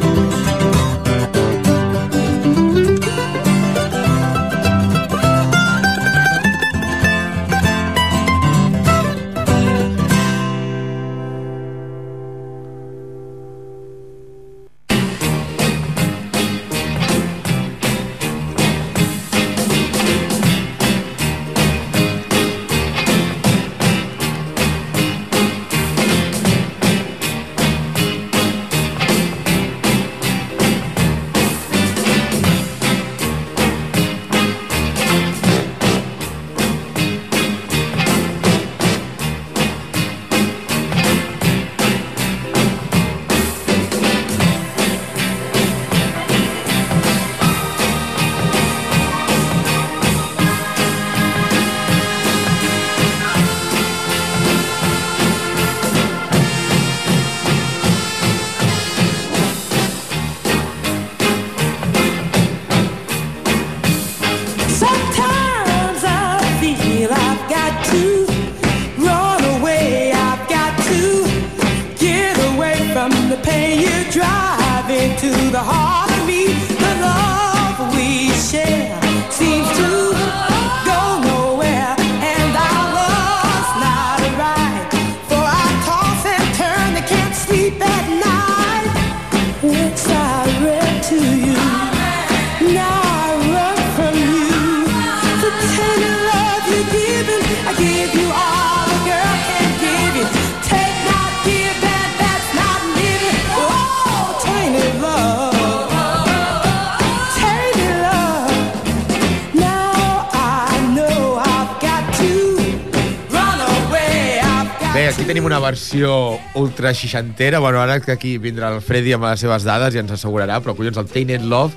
Versió 115.91 116.39
ultra 116.55 116.95
seixantera. 116.95 117.59
Bueno, 117.59 117.81
ara 117.81 117.99
que 118.01 118.13
aquí 118.13 118.39
vindrà 118.39 118.69
el 118.71 118.81
Freddy 118.81 119.13
amb 119.17 119.25
les 119.27 119.41
seves 119.43 119.65
dades 119.67 119.95
i 119.95 119.99
ens 119.99 120.13
assegurarà, 120.15 120.61
però 120.63 120.77
collons, 120.79 120.97
el 121.01 121.09
Tainted 121.11 121.43
Love, 121.43 121.75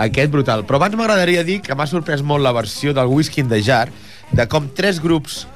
aquest 0.00 0.32
brutal. 0.32 0.64
Però 0.64 0.78
abans 0.80 0.96
m'agradaria 0.96 1.44
dir 1.44 1.60
que 1.60 1.76
m'ha 1.76 1.86
sorprès 1.86 2.22
molt 2.24 2.42
la 2.42 2.54
versió 2.56 2.94
del 2.96 3.12
Whisky 3.12 3.42
in 3.42 3.50
the 3.50 3.60
Jar, 3.60 3.90
de 4.32 4.48
com 4.48 4.70
tres 4.72 5.02
grups 5.04 5.46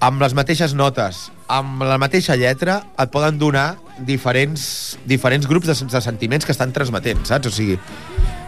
amb 0.00 0.22
les 0.22 0.32
mateixes 0.32 0.72
notes, 0.72 1.28
amb 1.46 1.84
la 1.84 1.98
mateixa 2.00 2.38
lletra, 2.40 2.80
et 2.96 3.12
poden 3.12 3.36
donar 3.36 3.76
diferents, 3.98 4.96
diferents 5.04 5.44
grups 5.44 5.68
de, 5.68 5.76
de 5.92 6.00
sentiments 6.00 6.48
que 6.48 6.56
estan 6.56 6.72
transmetent, 6.72 7.26
saps? 7.28 7.50
O 7.50 7.52
sigui, 7.52 7.76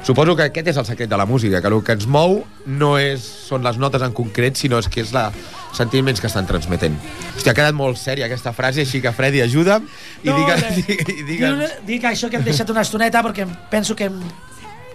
suposo 0.00 0.32
que 0.32 0.48
aquest 0.48 0.72
és 0.72 0.80
el 0.80 0.88
secret 0.88 1.12
de 1.12 1.20
la 1.20 1.28
música, 1.28 1.60
que 1.60 1.68
el 1.68 1.82
que 1.84 1.92
ens 1.92 2.08
mou 2.08 2.40
no 2.64 2.96
és, 2.96 3.20
són 3.50 3.68
les 3.68 3.76
notes 3.76 4.00
en 4.00 4.16
concret, 4.16 4.56
sinó 4.56 4.80
és 4.80 4.88
que 4.88 5.04
és 5.04 5.12
la 5.12 5.28
sentiments 5.72 6.20
que 6.20 6.28
estan 6.28 6.46
transmetent. 6.46 6.98
Hòstia, 7.36 7.52
ha 7.52 7.56
quedat 7.56 7.76
molt 7.76 7.98
sèria 8.00 8.26
aquesta 8.28 8.52
frase, 8.56 8.84
així 8.84 9.00
que 9.00 9.12
Freddy, 9.16 9.40
ajuda'm 9.44 9.86
i 10.22 10.28
No, 10.28 10.36
digue'm... 10.36 10.64
eh, 10.68 10.96
i 11.18 11.22
digue'm... 11.28 11.62
Dic, 11.62 11.78
dic 11.88 12.04
això 12.12 12.28
que 12.30 12.36
hem 12.40 12.44
deixat 12.46 12.70
una 12.70 12.84
estoneta 12.84 13.22
perquè 13.24 13.46
penso 13.72 13.96
que 13.96 14.10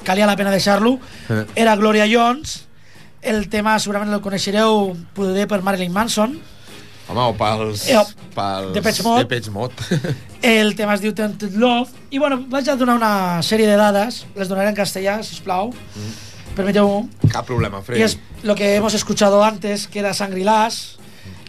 calia 0.07 0.27
la 0.29 0.37
pena 0.37 0.51
deixar-lo. 0.53 0.99
Eh. 1.29 1.43
Era 1.55 1.75
Gloria 1.75 2.05
Jones, 2.09 2.61
el 3.21 3.49
tema 3.49 3.79
segurament 3.79 4.13
el 4.13 4.21
coneixereu 4.21 4.93
poder 5.17 5.47
per 5.49 5.63
Marilyn 5.65 5.91
Manson. 5.91 6.37
Home, 7.07 7.23
o 7.23 7.33
pels... 7.39 7.85
Eh, 7.89 7.99
pels 8.35 8.73
Depeche 8.75 9.03
Mode. 9.03 9.23
Depeche 9.25 9.51
Mode. 9.51 9.73
El 10.47 10.75
tema 10.77 10.93
es 10.93 11.01
diu 11.01 11.13
Tempted 11.17 11.55
Love. 11.57 11.89
I 12.13 12.19
bueno, 12.21 12.37
vaig 12.51 12.67
a 12.69 12.75
donar 12.77 12.97
una 12.99 13.11
sèrie 13.41 13.65
de 13.65 13.77
dades, 13.79 14.25
les 14.35 14.51
donaré 14.51 14.69
en 14.69 14.75
castellà, 14.77 15.15
si 15.25 15.33
us 15.33 15.41
plau. 15.41 15.71
Permíteu 16.57 17.07
Cap 17.29 17.45
problema, 17.45 17.81
Freddy. 17.81 18.01
Y 18.01 18.03
es 18.03 18.17
lo 18.41 18.55
que 18.55 18.75
hemos 18.75 18.93
escuchado 18.95 19.43
antes, 19.43 19.87
que 19.87 19.99
era 19.99 20.11
Shangri-Las, 20.11 20.97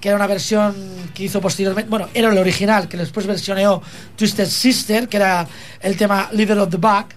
que 0.00 0.08
era 0.08 0.16
una 0.16 0.26
versión 0.26 0.74
que 1.14 1.24
hizo 1.24 1.40
posteriormente, 1.40 1.88
bueno, 1.88 2.08
era 2.12 2.30
el 2.30 2.38
original, 2.38 2.88
que 2.88 2.96
después 2.96 3.26
versioneó 3.26 3.82
Twisted 4.16 4.46
Sister, 4.46 5.08
que 5.08 5.16
era 5.16 5.46
el 5.80 5.96
tema 5.96 6.28
Leader 6.32 6.58
of 6.58 6.70
the 6.70 6.76
Back. 6.76 7.16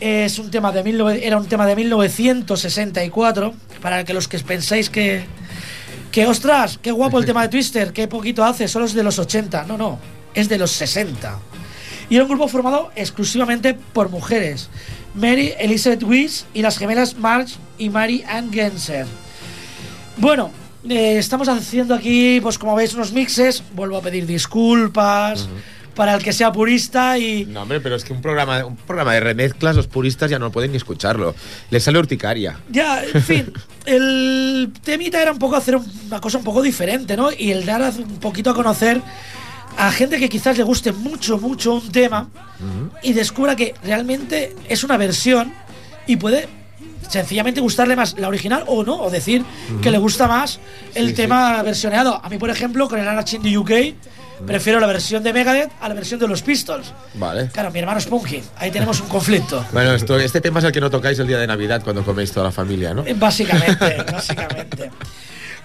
Es 0.00 0.38
un 0.38 0.50
tema 0.50 0.72
de 0.72 0.82
19 0.82 1.26
era 1.26 1.36
un 1.36 1.46
tema 1.46 1.66
de 1.66 1.76
1964, 1.76 3.54
para 3.80 4.04
que 4.04 4.12
los 4.12 4.28
que 4.28 4.38
pensáis 4.40 4.90
que, 4.90 5.24
que, 6.10 6.26
ostras, 6.26 6.78
qué 6.82 6.90
guapo 6.90 7.18
el 7.18 7.26
tema 7.26 7.42
de 7.42 7.48
Twister, 7.48 7.92
qué 7.92 8.08
poquito 8.08 8.44
hace, 8.44 8.66
solo 8.66 8.86
es 8.86 8.94
de 8.94 9.02
los 9.02 9.18
80. 9.18 9.64
No, 9.64 9.76
no, 9.76 9.98
es 10.34 10.48
de 10.48 10.58
los 10.58 10.72
60. 10.72 11.38
Y 12.08 12.16
era 12.16 12.24
un 12.24 12.30
grupo 12.30 12.48
formado 12.48 12.90
exclusivamente 12.96 13.74
por 13.74 14.08
mujeres. 14.08 14.68
Mary 15.14 15.52
Elizabeth 15.58 16.02
Weiss 16.02 16.46
y 16.54 16.62
las 16.62 16.78
gemelas 16.78 17.16
Marge 17.16 17.54
y 17.78 17.90
Mary 17.90 18.24
Ann 18.28 18.52
Genser. 18.52 19.06
Bueno, 20.16 20.50
eh, 20.88 21.18
estamos 21.18 21.48
haciendo 21.48 21.94
aquí, 21.94 22.40
pues 22.42 22.58
como 22.58 22.74
veis, 22.74 22.94
unos 22.94 23.12
mixes. 23.12 23.62
Vuelvo 23.74 23.96
a 23.96 24.02
pedir 24.02 24.26
disculpas 24.26 25.48
para 25.94 26.14
el 26.14 26.22
que 26.22 26.32
sea 26.32 26.52
purista 26.52 27.18
y... 27.18 27.44
No, 27.44 27.62
hombre, 27.62 27.80
pero 27.80 27.96
es 27.96 28.04
que 28.04 28.12
un 28.12 28.22
programa, 28.22 28.64
un 28.64 28.76
programa 28.76 29.12
de 29.14 29.20
remezclas, 29.20 29.76
los 29.76 29.86
puristas 29.86 30.30
ya 30.30 30.38
no 30.38 30.50
pueden 30.50 30.70
ni 30.70 30.78
escucharlo. 30.78 31.34
Les 31.70 31.82
sale 31.82 31.98
urticaria. 31.98 32.58
Ya, 32.70 33.02
en 33.04 33.22
fin, 33.22 33.52
el 33.84 34.72
temita 34.82 35.20
era 35.20 35.32
un 35.32 35.38
poco 35.38 35.56
hacer 35.56 35.76
una 36.06 36.20
cosa 36.20 36.38
un 36.38 36.44
poco 36.44 36.62
diferente, 36.62 37.16
¿no? 37.16 37.30
Y 37.36 37.50
el 37.50 37.66
dar 37.66 37.82
un 37.98 38.18
poquito 38.18 38.50
a 38.50 38.54
conocer 38.54 39.02
a 39.76 39.90
gente 39.92 40.18
que 40.18 40.28
quizás 40.28 40.56
le 40.58 40.64
guste 40.64 40.92
mucho, 40.92 41.38
mucho 41.38 41.74
un 41.74 41.90
tema 41.92 42.28
y 43.02 43.12
descubra 43.12 43.56
que 43.56 43.74
realmente 43.82 44.54
es 44.68 44.84
una 44.84 44.96
versión 44.96 45.52
y 46.06 46.16
puede 46.16 46.48
sencillamente 47.08 47.60
gustarle 47.60 47.96
más 47.96 48.16
la 48.18 48.28
original 48.28 48.64
o 48.66 48.84
no, 48.84 49.00
o 49.02 49.10
decir 49.10 49.42
que 49.82 49.90
le 49.90 49.98
gusta 49.98 50.28
más 50.28 50.60
el 50.94 51.08
Sí, 51.08 51.14
tema 51.14 51.62
versioneado. 51.62 52.20
A 52.22 52.28
mí, 52.28 52.38
por 52.38 52.50
ejemplo, 52.50 52.88
con 52.88 53.00
el 53.00 53.08
Anarchy 53.08 53.36
in 53.36 53.42
the 53.42 53.58
UK, 53.58 53.70
prefiero 54.46 54.78
la 54.80 54.86
versión 54.86 55.22
de 55.22 55.32
Megadeth 55.32 55.70
a 55.80 55.88
la 55.88 55.94
versión 55.94 56.20
de 56.20 56.28
los 56.28 56.42
Pistols. 56.42 56.92
Vale. 57.14 57.48
Claro, 57.52 57.70
mi 57.72 57.80
hermano 57.80 57.98
es 57.98 58.06
Punky, 58.06 58.40
ahí 58.58 58.70
tenemos 58.70 59.00
un 59.00 59.08
conflicto. 59.08 59.64
Bueno, 59.72 59.92
esto, 59.94 60.18
este 60.18 60.40
tema 60.40 60.60
es 60.60 60.66
el 60.66 60.72
que 60.72 60.80
no 60.80 60.88
tocáis 60.90 61.18
el 61.18 61.26
día 61.26 61.38
de 61.38 61.46
Navidad 61.46 61.82
cuando 61.82 62.04
coméis 62.04 62.30
toda 62.32 62.46
la 62.46 62.52
familia, 62.52 62.94
¿no? 62.94 63.04
Eh, 63.04 63.14
Básicamente, 63.14 64.04
básicamente. 64.12 64.90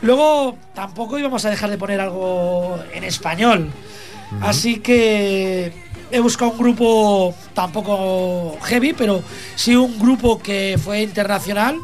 Luego, 0.02 0.58
tampoco 0.74 1.18
íbamos 1.18 1.46
a 1.46 1.50
dejar 1.50 1.70
de 1.70 1.78
poner 1.78 2.00
algo 2.02 2.78
en 2.94 3.04
español. 3.04 3.70
Así 4.42 4.80
que 4.80 5.72
he 6.12 6.20
buscado 6.20 6.52
un 6.52 6.58
grupo 6.58 7.34
tampoco 7.54 8.58
heavy, 8.64 8.94
pero 8.94 9.24
sí 9.56 9.76
un 9.76 9.98
grupo 10.00 10.40
que 10.40 10.80
fue 10.82 11.02
internacional. 11.02 11.80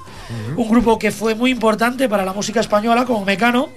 Un 0.56 0.69
grupo 0.69 0.97
que 0.97 1.12
fue 1.12 1.36
muy 1.36 1.52
importante 1.52 2.08
para 2.08 2.24
la 2.24 2.32
música 2.32 2.62
española, 2.62 3.06
como 3.06 3.26
Mecano. 3.26 3.69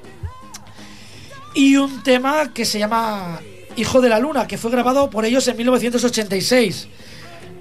Y 1.54 1.76
un 1.76 2.02
tema 2.02 2.52
que 2.52 2.64
se 2.64 2.78
llama 2.78 3.40
Hijo 3.76 4.00
de 4.00 4.08
la 4.08 4.20
Luna, 4.20 4.46
que 4.46 4.56
fue 4.56 4.70
grabado 4.70 5.10
por 5.10 5.24
ellos 5.24 5.46
en 5.48 5.56
1986. 5.56 6.88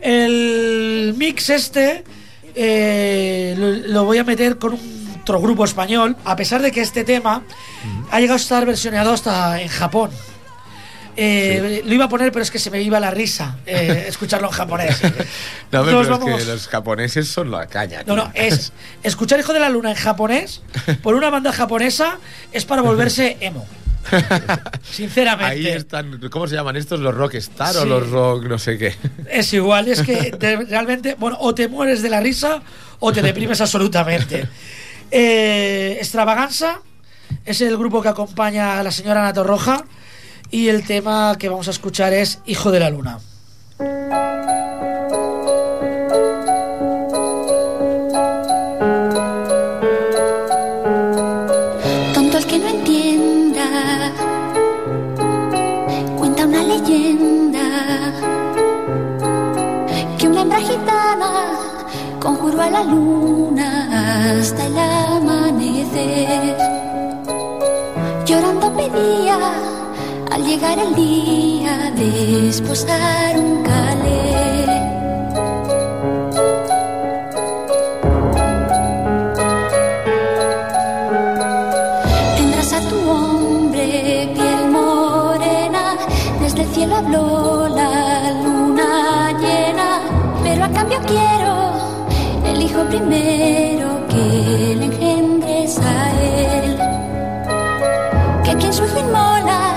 El 0.01 1.15
mix 1.17 1.49
este 1.49 2.03
eh, 2.55 3.55
lo, 3.57 3.93
lo 3.93 4.05
voy 4.05 4.17
a 4.19 4.23
meter 4.23 4.57
con 4.57 4.73
un 4.73 5.02
otro 5.23 5.39
grupo 5.39 5.63
español, 5.63 6.15
a 6.25 6.35
pesar 6.35 6.61
de 6.61 6.71
que 6.71 6.81
este 6.81 7.03
tema 7.05 7.41
ha 8.11 8.19
llegado 8.19 8.35
a 8.35 8.41
estar 8.41 8.65
versioneado 8.65 9.13
hasta 9.13 9.61
en 9.61 9.69
Japón. 9.69 10.11
Eh, 11.15 11.81
Lo 11.85 11.93
iba 11.93 12.05
a 12.05 12.09
poner, 12.09 12.31
pero 12.31 12.43
es 12.43 12.51
que 12.51 12.59
se 12.59 12.69
me 12.71 12.81
iba 12.81 12.99
la 12.99 13.09
risa 13.11 13.57
eh, 13.65 14.05
escucharlo 14.09 14.47
en 14.47 14.53
japonés. 14.53 15.01
No, 15.71 15.83
pero 15.85 16.01
es 16.01 16.09
vamos- 16.09 16.37
que 16.39 16.45
los 16.45 16.67
japoneses 16.67 17.27
son 17.29 17.51
la 17.51 17.67
caña. 17.67 18.03
No, 18.05 18.15
no, 18.17 18.31
es 18.33 18.73
escuchar 19.01 19.39
Hijo 19.39 19.53
de 19.53 19.59
la 19.61 19.69
Luna 19.69 19.91
en 19.91 19.95
japonés 19.95 20.61
por 21.01 21.15
una 21.15 21.29
banda 21.29 21.53
japonesa 21.53 22.17
es 22.51 22.65
para 22.65 22.81
volverse 22.81 23.37
emo. 23.39 23.65
Sinceramente. 24.91 25.53
Ahí 25.53 25.67
están, 25.67 26.19
¿cómo 26.29 26.47
se 26.47 26.55
llaman 26.55 26.75
estos? 26.75 26.99
¿Los 26.99 27.15
rockstar 27.15 27.77
o 27.77 27.83
Sí. 27.83 27.87
los 27.87 28.09
rock 28.09 28.43
no 28.45 28.57
sé 28.59 28.77
qué? 28.77 28.93
Es 29.29 29.53
igual, 29.53 29.87
es 29.87 30.01
que 30.01 30.31
de- 30.37 30.57
realmente, 30.65 31.15
bueno, 31.17 31.37
o 31.39 31.55
te 31.55 31.69
mueres 31.69 32.01
de 32.01 32.09
la 32.09 32.19
risa 32.19 32.61
o 32.99 33.13
te 33.13 33.21
deprimes 33.21 33.61
absolutamente. 33.61 34.47
Eh, 35.15 35.97
Extravaganza 35.99 36.81
es 37.45 37.61
el 37.61 37.77
grupo 37.77 38.01
que 38.01 38.09
acompaña 38.09 38.79
a 38.79 38.83
la 38.83 38.89
señora 38.89 39.21
Ana 39.21 39.31
Torroja 39.31 39.85
y 40.49 40.69
el 40.69 40.83
tema 40.87 41.35
que 41.37 41.49
vamos 41.49 41.67
a 41.67 41.71
escuchar 41.71 42.13
es 42.13 42.39
Hijo 42.47 42.71
de 42.71 42.79
la 42.79 42.89
Luna. 42.89 43.19
Tonto 52.15 52.37
el 52.39 52.45
que 52.47 52.57
no 52.57 52.67
entienda. 52.69 54.11
Cuenta 56.17 56.47
una 56.47 56.63
leyenda 56.63 58.13
que 60.17 60.27
una 60.27 60.41
hembra 60.41 61.03
conjuró 62.23 62.61
a 62.61 62.69
la 62.69 62.83
luna 62.85 63.67
hasta 64.39 64.65
el 64.65 64.77
amanecer. 64.77 66.57
Llorando 68.25 68.73
pedía 68.77 69.37
al 70.31 70.43
llegar 70.45 70.79
el 70.79 70.95
día 70.95 71.91
de 71.97 72.49
esposar 72.49 73.37
un 73.37 73.63
calé. 73.63 74.65
Tendrás 82.37 82.73
a 82.73 82.79
tu 82.89 82.97
hombre 83.09 84.31
piel 84.33 84.71
morena, 84.71 85.97
desde 86.39 86.61
el 86.61 86.69
cielo 86.69 86.95
habló 86.95 87.52
el 92.73 92.79
hijo 92.79 92.85
primero 92.89 94.07
que 94.07 94.75
le 94.79 94.85
engendres 94.85 95.79
a 95.79 96.11
él. 96.21 96.77
Que 98.43 98.55
quien 98.55 98.73
su 98.73 98.83
hijo 98.85 98.99
inmola 98.99 99.75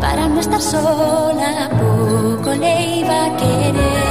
para 0.00 0.28
no 0.28 0.40
estar 0.40 0.60
sola, 0.60 1.68
poco 1.70 2.54
le 2.54 2.98
iba 2.98 3.24
a 3.26 3.36
querer. 3.36 4.09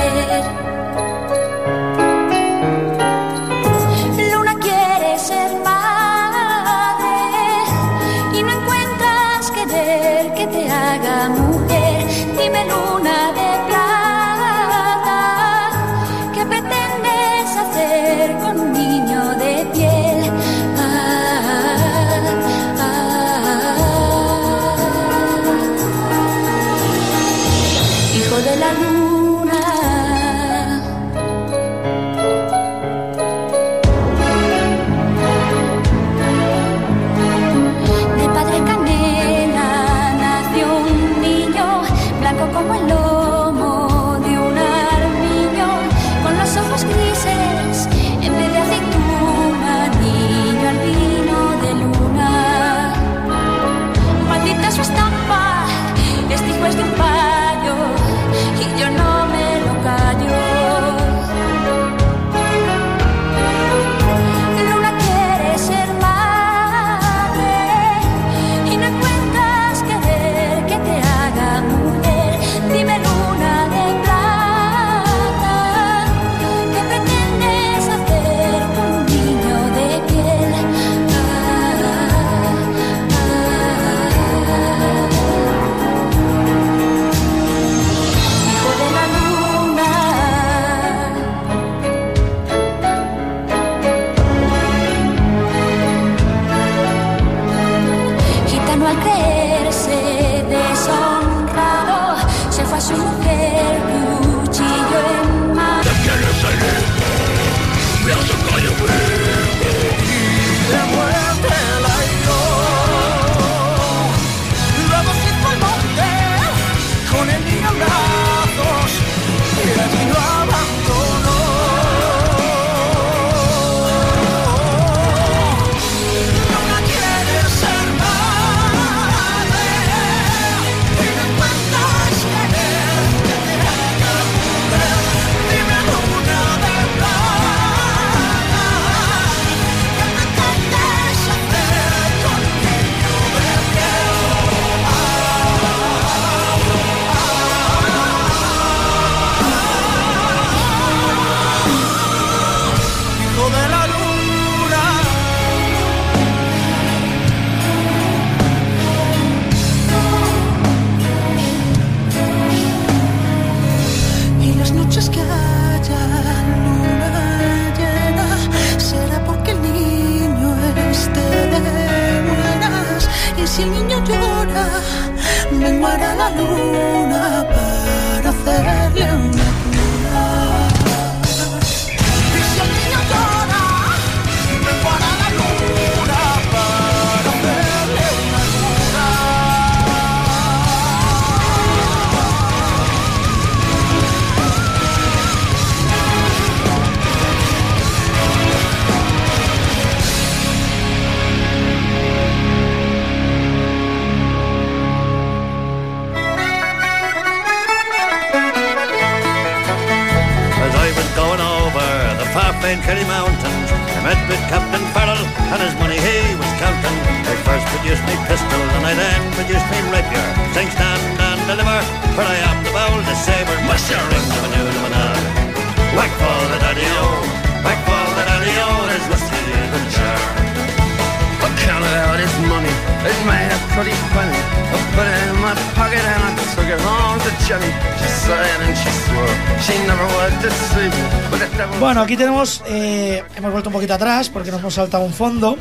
Hemos 243.39 243.51
vuelto 243.51 243.69
un 243.69 243.73
poquito 243.73 243.93
atrás 243.93 244.29
porque 244.29 244.51
nos 244.51 244.59
hemos 244.59 244.73
saltado 244.73 245.03
un 245.03 245.13
fondo. 245.13 245.57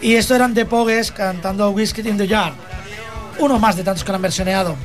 Y 0.00 0.14
esto 0.14 0.34
eran 0.34 0.54
The 0.54 0.64
Pogues 0.64 1.12
cantando 1.12 1.70
Whiskey 1.70 2.08
in 2.08 2.16
the 2.16 2.28
Jar. 2.28 2.52
Uno 3.38 3.58
más 3.58 3.76
de 3.76 3.84
tantos 3.84 4.04
que 4.04 4.10
lo 4.10 4.16
han 4.16 4.22
versioneado. 4.22 4.76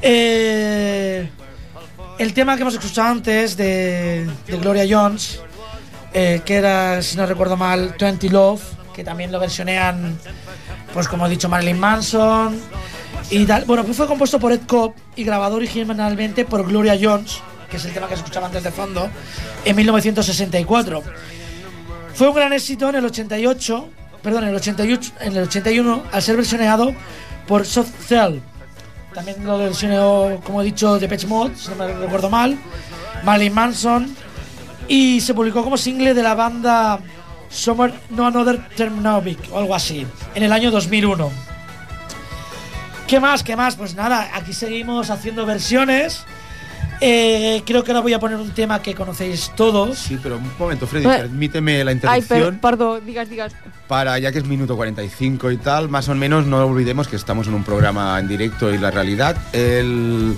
Eh, 0.00 1.28
el 2.18 2.34
tema 2.34 2.56
que 2.56 2.62
hemos 2.62 2.74
escuchado 2.74 3.08
antes 3.08 3.56
de, 3.56 4.28
Gloria 4.46 4.84
Jones, 4.88 5.40
eh, 6.12 6.42
que 6.44 6.56
era, 6.56 7.02
si 7.02 7.16
no 7.16 7.26
recuerdo 7.26 7.56
mal, 7.56 7.94
20 7.98 8.28
Love, 8.30 8.62
que 8.94 9.04
también 9.04 9.32
lo 9.32 9.38
versionean, 9.38 10.18
pues 10.92 11.08
como 11.08 11.26
he 11.26 11.30
dicho, 11.30 11.48
Marilyn 11.48 11.78
Manson. 11.78 12.60
Bueno, 13.66 13.84
pues 13.84 13.96
fue 13.96 14.06
compuesto 14.06 14.38
por 14.38 14.52
Ed 14.52 14.62
Cobb 14.66 14.94
y 15.14 15.24
grabado 15.24 15.56
originalmente 15.56 16.44
por 16.44 16.66
Gloria 16.66 16.98
Jones, 17.00 17.40
que 17.70 17.76
es 17.76 17.84
el 17.84 17.92
tema 17.92 18.08
que 18.08 18.14
se 18.14 18.20
escuchaba 18.20 18.46
antes 18.46 18.62
de 18.62 18.70
fondo, 18.70 19.08
en 19.64 19.76
1964. 19.76 21.02
Fue 22.14 22.28
un 22.28 22.34
gran 22.34 22.52
éxito 22.52 22.88
en 22.88 22.96
el 22.96 23.04
88, 23.04 23.88
perdón, 24.22 24.44
en 24.44 24.50
el 24.50 24.56
88, 24.56 25.12
en 25.20 25.36
el 25.36 25.42
81, 25.44 26.02
al 26.10 26.22
ser 26.22 26.36
versioneado 26.36 26.94
por 27.46 27.66
Soft 27.66 27.90
Cell. 28.06 28.40
También 29.14 29.44
lo 29.44 29.58
versioneó, 29.58 30.40
como 30.44 30.62
he 30.62 30.64
dicho, 30.64 30.98
Depeche 30.98 31.26
Mode, 31.26 31.54
si 31.56 31.68
no 31.70 31.76
me 31.76 31.92
recuerdo 31.92 32.30
mal, 32.30 32.58
Marilyn 33.24 33.54
Manson, 33.54 34.16
y 34.86 35.20
se 35.20 35.34
publicó 35.34 35.64
como 35.64 35.76
single 35.76 36.14
de 36.14 36.22
la 36.22 36.34
banda 36.34 37.00
Summer 37.50 37.92
No 38.10 38.26
Another 38.26 38.68
Terminovic 38.76 39.38
o 39.52 39.58
algo 39.58 39.74
así, 39.74 40.06
en 40.34 40.42
el 40.42 40.52
año 40.52 40.70
2001. 40.70 41.30
¿Qué 43.06 43.20
más? 43.20 43.42
¿Qué 43.42 43.56
más? 43.56 43.76
Pues 43.76 43.94
nada, 43.94 44.30
aquí 44.34 44.52
seguimos 44.52 45.08
haciendo 45.08 45.46
versiones. 45.46 46.24
Eh, 47.00 47.62
creo 47.64 47.84
que 47.84 47.92
ahora 47.92 48.00
voy 48.02 48.12
a 48.12 48.18
poner 48.18 48.36
un 48.38 48.50
tema 48.50 48.82
que 48.82 48.94
conocéis 48.94 49.52
todos. 49.56 49.98
Sí, 49.98 50.18
pero 50.22 50.36
un 50.38 50.50
momento, 50.58 50.86
Freddy, 50.86 51.06
Eh. 51.06 51.18
permíteme 51.18 51.84
la 51.84 51.90
Ay, 51.92 51.96
interrupción. 51.96 52.58
per, 52.58 52.60
perdó, 52.72 53.00
digas, 53.00 53.28
digas. 53.30 53.52
para, 53.86 54.18
ya 54.18 54.32
que 54.32 54.38
es 54.38 54.44
minuto 54.46 54.76
45 54.76 55.50
y 55.52 55.56
tal, 55.58 55.88
más 55.88 56.08
o 56.08 56.14
menos 56.14 56.46
no 56.46 56.64
olvidemos 56.66 57.06
que 57.08 57.16
estamos 57.16 57.46
en 57.46 57.54
un 57.54 57.64
programa 57.64 58.18
en 58.18 58.26
directo 58.28 58.72
y 58.72 58.78
la 58.78 58.90
realidad. 58.90 59.36
El 59.52 60.36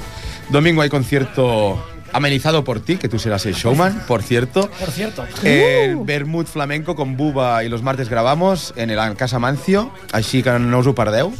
domingo 0.50 0.82
hay 0.82 0.88
concierto 0.90 1.82
amenizado 2.12 2.64
por 2.64 2.80
ti, 2.80 2.96
que 2.96 3.08
tú 3.08 3.18
serás 3.20 3.46
el 3.46 3.54
showman, 3.54 4.02
por 4.08 4.22
cierto. 4.22 4.68
Por 4.80 4.90
cierto. 4.90 5.24
El 5.44 5.96
Bermud 5.98 6.44
Flamenco 6.46 6.96
con 6.96 7.16
Buba 7.16 7.62
y 7.64 7.68
los 7.68 7.82
martes 7.82 8.08
grabamos 8.08 8.74
en 8.76 8.90
el 8.90 8.98
Casa 9.16 9.38
Mancio, 9.38 9.92
així 10.12 10.42
que 10.42 10.58
no 10.58 10.80
ho 10.80 10.94
perdeu. 10.94 11.32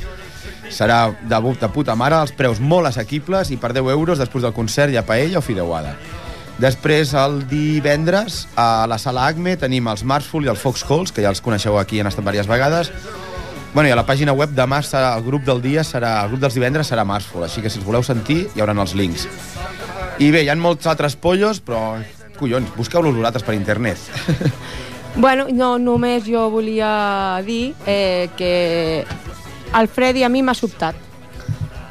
Serà 0.70 1.10
de, 1.20 1.38
bu- 1.42 1.56
de 1.58 1.68
puta 1.74 1.96
mare, 1.98 2.16
els 2.22 2.32
preus 2.36 2.60
molt 2.62 2.86
assequibles 2.90 3.50
i 3.50 3.56
per 3.60 3.72
10 3.74 3.90
euros 3.92 4.18
després 4.22 4.44
del 4.46 4.54
concert 4.56 4.92
hi 4.92 4.98
ha 5.00 5.04
paella 5.06 5.38
o 5.40 5.42
fideuada. 5.44 5.96
Després, 6.60 7.14
el 7.16 7.40
divendres, 7.48 8.42
a 8.54 8.84
la 8.86 8.98
sala 9.00 9.26
ACME 9.30 9.56
tenim 9.56 9.86
els 9.88 10.02
Marsful 10.04 10.44
i 10.44 10.50
el 10.52 10.58
Foxholes, 10.60 11.10
que 11.12 11.22
ja 11.24 11.30
els 11.32 11.40
coneixeu 11.40 11.78
aquí, 11.80 12.00
han 12.02 12.10
estat 12.10 12.20
diverses 12.24 12.50
vegades. 12.50 12.90
Bueno, 13.72 13.88
i 13.88 13.92
a 13.94 13.96
la 13.96 14.04
pàgina 14.04 14.34
web 14.36 14.50
demà 14.52 14.82
serà, 14.84 15.14
el 15.16 15.24
grup 15.24 15.44
del 15.46 15.62
dia 15.62 15.84
serà, 15.86 16.18
el 16.24 16.32
grup 16.34 16.42
dels 16.42 16.54
divendres 16.58 16.90
serà 16.90 17.04
Marsful, 17.06 17.44
així 17.46 17.62
que 17.64 17.70
si 17.70 17.78
els 17.80 17.86
voleu 17.86 18.02
sentir 18.04 18.42
hi 18.54 18.60
haurà 18.60 18.74
els 18.76 18.92
links. 18.98 19.28
I 20.20 20.28
bé, 20.34 20.42
hi 20.44 20.50
ha 20.52 20.56
molts 20.60 20.86
altres 20.90 21.14
pollos, 21.16 21.62
però 21.64 21.96
collons, 22.36 22.68
busqueu-los 22.76 23.14
vosaltres 23.16 23.46
per 23.46 23.54
internet. 23.56 23.98
Bueno, 25.10 25.48
no, 25.50 25.72
només 25.82 26.22
jo 26.22 26.44
volia 26.52 27.40
dir 27.42 27.72
eh, 27.84 28.28
que 28.38 29.02
el 29.78 29.88
Freddy 29.88 30.22
a 30.24 30.28
mi 30.28 30.42
m'ha 30.42 30.54
sobtat. 30.54 30.94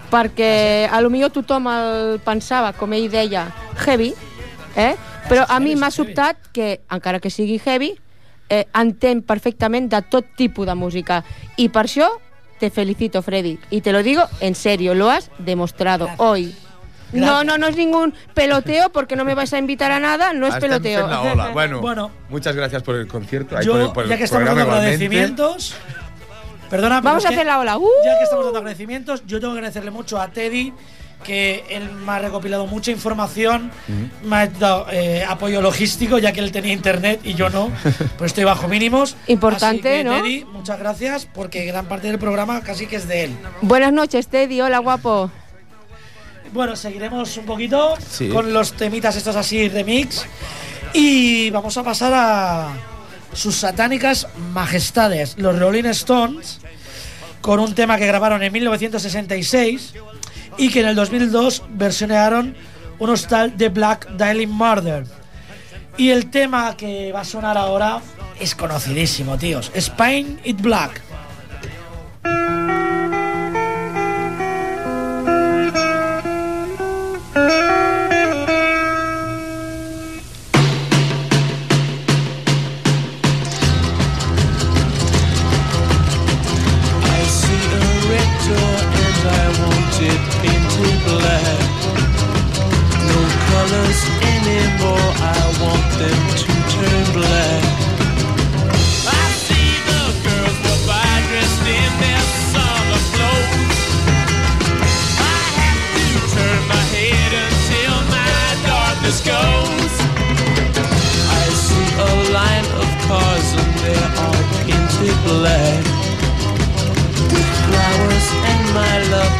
Perquè 0.10 0.88
a 0.90 1.02
lo 1.06 1.10
millor 1.14 1.30
tothom 1.30 1.68
el 1.70 2.20
pensava, 2.26 2.72
com 2.74 2.94
ell 2.98 3.10
deia, 3.14 3.44
heavy, 3.86 4.14
eh? 4.76 4.96
però 5.30 5.44
a 5.48 5.60
mi 5.62 5.76
m'ha 5.78 5.92
sobtat 5.94 6.38
que, 6.52 6.80
encara 6.90 7.20
que 7.22 7.30
sigui 7.30 7.60
heavy, 7.62 7.92
eh, 8.50 8.66
entén 8.74 9.22
perfectament 9.22 9.92
de 9.92 10.02
tot 10.02 10.26
tipus 10.36 10.66
de 10.66 10.74
música. 10.74 11.22
I 11.62 11.70
per 11.70 11.86
això 11.86 12.08
te 12.60 12.72
felicito, 12.74 13.22
Freddy. 13.22 13.60
Y 13.70 13.82
te 13.82 13.92
lo 13.94 14.02
digo 14.02 14.24
en 14.40 14.56
serio, 14.56 14.96
lo 14.96 15.12
has 15.12 15.30
demostrado 15.38 16.10
hoy. 16.18 16.56
No, 17.14 17.44
no, 17.44 17.58
no 17.58 17.68
es 17.68 17.76
ningún 17.76 18.14
peloteo 18.36 18.90
porque 18.92 19.16
no 19.16 19.26
me 19.26 19.34
vais 19.36 19.52
a 19.54 19.58
invitar 19.60 19.92
a 19.92 20.00
nada, 20.00 20.34
no 20.34 20.46
es 20.48 20.56
Estem 20.56 20.70
peloteo. 20.70 21.00
fent 21.08 21.12
la 21.12 21.22
ola. 21.22 21.50
Bueno, 21.54 21.82
Bueno. 21.82 22.12
muchas 22.30 22.56
gracias 22.56 22.82
por 22.84 22.96
el 22.96 23.08
concierto. 23.08 23.60
Yo, 23.62 23.74
por 23.74 23.82
el- 23.82 23.92
por 23.94 24.04
el 24.06 24.10
ya 24.10 24.18
que 24.18 24.24
estamos 24.26 24.46
dando 24.46 24.62
igualmente. 24.62 24.94
agradecimientos. 24.96 25.76
Perdona, 26.70 27.02
pero 27.02 27.10
Vamos 27.12 27.26
a 27.26 27.30
hacer 27.30 27.46
la 27.46 27.60
ola. 27.60 27.78
¡Uh! 27.78 27.88
Ya 28.06 28.18
que 28.18 28.24
estamos 28.24 28.46
dando 28.46 28.60
agradecimientos, 28.60 29.24
yo 29.26 29.40
tengo 29.40 29.54
que 29.54 29.60
agradecerle 29.60 29.92
mucho 29.92 30.20
a 30.22 30.28
Teddy, 30.30 30.72
que 31.24 31.66
él 31.70 31.90
me 31.92 32.12
ha 32.14 32.20
recopilado 32.20 32.66
mucha 32.68 32.92
información, 32.92 33.72
me 34.24 34.36
ha 34.36 34.48
dado 34.48 34.86
eh, 34.92 35.26
apoyo 35.28 35.62
logístico, 35.62 36.18
ya 36.18 36.32
que 36.32 36.40
él 36.40 36.52
tenía 36.52 36.72
internet 36.74 37.22
y 37.24 37.34
yo 37.34 37.50
no, 37.50 37.72
pues 38.18 38.30
estoy 38.32 38.44
bajo 38.44 38.68
mínimos. 38.68 39.18
Importante, 39.28 39.90
Así 39.90 39.98
que, 39.98 40.04
¿no? 40.04 40.22
Teddy, 40.22 40.46
muchas 40.46 40.80
gracias, 40.80 41.26
porque 41.26 41.66
gran 41.66 41.88
parte 41.88 42.08
del 42.08 42.20
programa 42.20 42.62
casi 42.62 42.86
que 42.88 42.96
es 42.98 43.08
de 43.08 43.26
él. 43.26 43.38
Buenas 43.62 43.92
noches, 43.92 44.28
Teddy. 44.28 44.62
Hola, 44.62 44.78
guapo. 44.80 45.30
Bueno, 46.54 46.76
seguiremos 46.76 47.36
un 47.38 47.46
poquito 47.46 47.96
Sí. 48.10 48.30
con 48.30 48.54
los 48.54 48.74
temitas 48.74 49.16
estos 49.16 49.36
así 49.36 49.70
remix 49.70 50.26
y 50.94 51.50
vamos 51.52 51.78
a 51.78 51.84
pasar 51.84 52.12
a 52.16 52.68
sus 53.34 53.56
satánicas 53.56 54.28
majestades, 54.54 55.36
los 55.38 55.58
Rolling 55.60 55.86
Stones, 55.86 56.60
con 57.42 57.60
un 57.60 57.74
tema 57.74 57.98
que 57.98 58.08
grabaron 58.08 58.44
en 58.44 58.52
1966 58.52 59.94
y 60.58 60.70
que 60.70 60.82
en 60.82 60.88
el 60.88 60.96
2002 60.96 61.64
versionearon 61.70 62.56
un 63.00 63.10
hostal 63.10 63.58
de 63.58 63.70
Black 63.70 64.10
Dahlia 64.18 64.48
Murder. 64.48 65.06
Y 65.98 66.10
el 66.10 66.30
tema 66.30 66.76
que 66.78 67.12
va 67.12 67.22
a 67.22 67.26
sonar 67.26 67.58
ahora 67.58 68.02
es 68.40 68.56
conocidísimo, 68.56 69.38
tíos. 69.38 69.72
Spain 69.74 70.40
It 70.44 70.62
Black. 70.62 71.02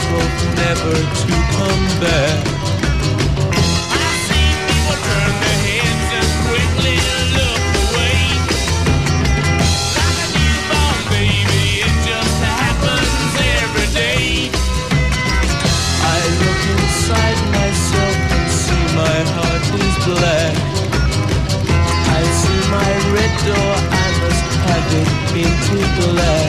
Hope 0.10 0.40
never 0.58 0.96
to 1.22 1.34
come 1.56 1.86
back. 2.02 2.40
I 3.94 4.08
see 4.26 4.50
people 4.70 4.98
turn 5.06 5.34
their 5.44 5.60
heads 5.70 6.10
and 6.20 6.30
quickly 6.50 6.98
look 7.38 7.64
away. 7.86 8.18
Like 9.98 10.20
a 10.26 10.30
newborn 10.34 11.00
baby, 11.14 11.64
it 11.86 11.96
just 12.10 12.38
happens 12.58 13.34
every 13.62 13.90
day. 13.94 14.50
I 16.16 16.20
look 16.42 16.62
inside 16.74 17.40
myself 17.54 18.18
and 18.34 18.48
see 18.50 18.86
my 18.98 19.18
heart 19.38 19.66
is 19.84 19.96
black. 20.10 20.56
I 22.18 22.22
see 22.40 22.62
my 22.74 22.92
red 23.14 23.34
door, 23.46 23.74
I 23.94 24.08
must 24.22 24.48
have 24.66 24.90
it 25.02 25.10
painted 25.32 25.90
black. 26.02 26.49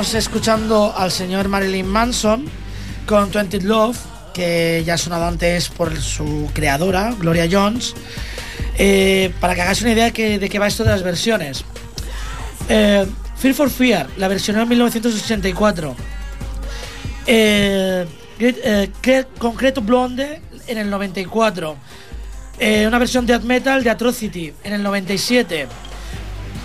Estamos 0.00 0.14
escuchando 0.14 0.94
al 0.96 1.10
señor 1.10 1.48
Marilyn 1.48 1.84
Manson 1.86 2.44
con 3.04 3.32
Twenty 3.32 3.58
Love, 3.58 3.98
que 4.32 4.84
ya 4.86 4.94
ha 4.94 4.98
sonado 4.98 5.26
antes 5.26 5.70
por 5.70 6.00
su 6.00 6.48
creadora, 6.54 7.12
Gloria 7.18 7.48
Jones. 7.50 7.94
Eh, 8.78 9.32
para 9.40 9.56
que 9.56 9.62
hagáis 9.62 9.82
una 9.82 9.90
idea 9.92 10.12
que- 10.12 10.38
de 10.38 10.48
qué 10.48 10.60
va 10.60 10.68
esto 10.68 10.84
de 10.84 10.90
las 10.90 11.02
versiones. 11.02 11.64
Eh, 12.68 13.06
Fear 13.38 13.54
for 13.54 13.70
Fear, 13.70 14.06
la 14.18 14.28
versión 14.28 14.56
en 14.58 14.68
1984. 14.68 15.96
Eh, 17.26 18.06
eh, 18.38 18.90
Cre- 19.02 19.26
Concreto 19.36 19.80
Blonde 19.80 20.40
en 20.68 20.78
el 20.78 20.88
94. 20.90 21.76
Eh, 22.60 22.84
una 22.86 23.00
versión 23.00 23.26
death 23.26 23.42
metal 23.42 23.82
de 23.82 23.90
Atrocity 23.90 24.52
en 24.62 24.74
el 24.74 24.82
97. 24.84 25.66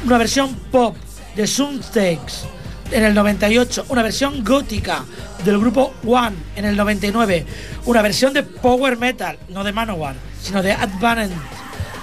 Una 0.06 0.20
versión 0.20 0.54
pop 0.72 0.96
de 1.36 1.48
Soundtakes 1.48 2.44
en 2.92 3.04
el 3.04 3.14
98, 3.14 3.86
una 3.90 4.04
versión 4.04 4.44
gótica 4.44 5.04
del 5.44 5.60
grupo 5.60 5.94
One 6.06 6.36
en 6.56 6.66
el 6.66 6.76
99, 6.76 7.46
una 7.86 8.02
versión 8.02 8.34
de 8.34 8.44
Power 8.44 8.98
Metal, 8.98 9.38
no 9.50 9.64
de 9.64 9.72
Manowar, 9.72 10.16
sino 10.42 10.62
de 10.62 10.74
Advanent 10.74 11.34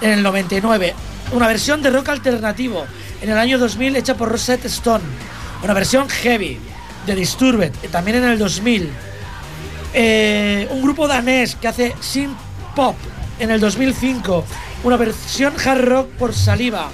en 0.01 0.09
el 0.09 0.23
99, 0.23 0.93
una 1.33 1.47
versión 1.47 1.81
de 1.81 1.89
rock 1.89 2.09
alternativo 2.09 2.85
en 3.21 3.29
el 3.29 3.37
año 3.37 3.57
2000 3.57 3.95
hecha 3.95 4.15
por 4.15 4.29
Rosette 4.29 4.65
Stone, 4.65 5.03
una 5.63 5.73
versión 5.73 6.09
heavy 6.09 6.59
de 7.05 7.15
Disturbed 7.15 7.71
también 7.91 8.17
en 8.17 8.25
el 8.25 8.37
2000, 8.37 8.89
eh, 9.93 10.67
un 10.71 10.81
grupo 10.81 11.07
danés 11.07 11.55
que 11.55 11.67
hace 11.67 11.95
synth 11.99 12.37
pop 12.75 12.95
en 13.39 13.51
el 13.51 13.59
2005, 13.59 14.45
una 14.83 14.97
versión 14.97 15.53
hard 15.63 15.85
rock 15.85 16.07
por 16.11 16.33
Saliva, 16.33 16.89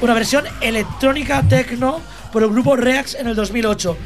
una 0.00 0.14
versión 0.14 0.44
electrónica 0.60 1.42
techno 1.48 2.00
por 2.32 2.42
el 2.42 2.48
grupo 2.50 2.74
Reax 2.76 3.14
en 3.14 3.26
el 3.28 3.34
2008. 3.36 3.96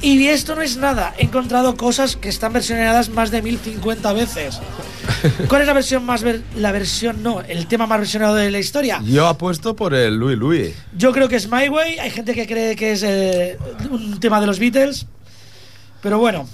Y 0.00 0.26
esto 0.28 0.54
no 0.54 0.62
es 0.62 0.76
nada, 0.76 1.12
he 1.18 1.24
encontrado 1.24 1.76
cosas 1.76 2.14
que 2.16 2.28
están 2.28 2.52
versionadas 2.52 3.08
más 3.08 3.32
de 3.32 3.42
1050 3.42 4.12
veces. 4.12 4.60
¿Cuál 5.48 5.62
es 5.62 5.66
la 5.66 5.72
versión 5.72 6.04
más 6.04 6.22
ver- 6.22 6.42
la 6.54 6.70
versión 6.70 7.20
no, 7.22 7.40
el 7.40 7.66
tema 7.66 7.86
más 7.88 7.98
versionado 7.98 8.36
de 8.36 8.50
la 8.52 8.60
historia? 8.60 9.00
Yo 9.04 9.26
apuesto 9.26 9.74
por 9.74 9.94
el 9.94 10.14
Louis 10.16 10.38
Louis. 10.38 10.74
Yo 10.96 11.10
creo 11.10 11.28
que 11.28 11.34
es 11.36 11.50
My 11.50 11.68
Way, 11.68 11.98
hay 11.98 12.10
gente 12.10 12.32
que 12.34 12.46
cree 12.46 12.76
que 12.76 12.92
es 12.92 13.02
eh, 13.02 13.58
un 13.90 14.20
tema 14.20 14.40
de 14.40 14.46
los 14.46 14.60
Beatles, 14.60 15.06
pero 16.00 16.18
bueno. 16.20 16.48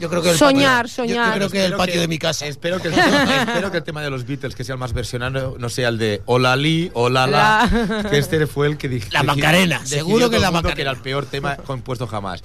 Yo 0.00 0.08
creo 0.10 0.22
que 0.22 0.30
el 0.30 0.36
Soñar, 0.36 0.86
patio- 0.86 1.04
yo- 1.04 1.14
soñar. 1.14 1.26
Yo, 1.28 1.34
creo 1.36 1.50
que 1.50 1.58
el 1.58 1.64
Espero 1.64 1.78
patio 1.78 1.94
que- 1.94 2.00
de 2.00 2.08
mi 2.08 2.18
casa. 2.18 2.46
Espero 2.46 2.80
que, 2.80 2.88
el 2.88 2.94
tema, 2.94 3.42
espero 3.48 3.70
que 3.70 3.76
el 3.78 3.84
tema 3.84 4.02
de 4.02 4.10
los 4.10 4.26
Beatles, 4.26 4.54
que 4.54 4.64
sea 4.64 4.72
el 4.74 4.78
más 4.78 4.92
versionado, 4.92 5.56
no 5.58 5.68
sea 5.68 5.88
el 5.88 5.98
de 5.98 6.20
Hola 6.26 6.56
Lee, 6.56 6.90
Hola 6.94 7.26
La, 7.26 7.68
La. 7.70 8.10
que 8.10 8.18
este 8.18 8.46
fue 8.46 8.66
el 8.66 8.76
que 8.76 8.88
dije. 8.88 9.08
La 9.12 9.22
Macarena, 9.22 9.84
seguro 9.86 10.30
que 10.30 10.38
la 10.40 10.50
Macarena. 10.50 10.74
que 10.74 10.82
era 10.82 10.90
el 10.90 10.98
peor 10.98 11.26
tema 11.26 11.56
compuesto 11.56 12.06
jamás. 12.06 12.42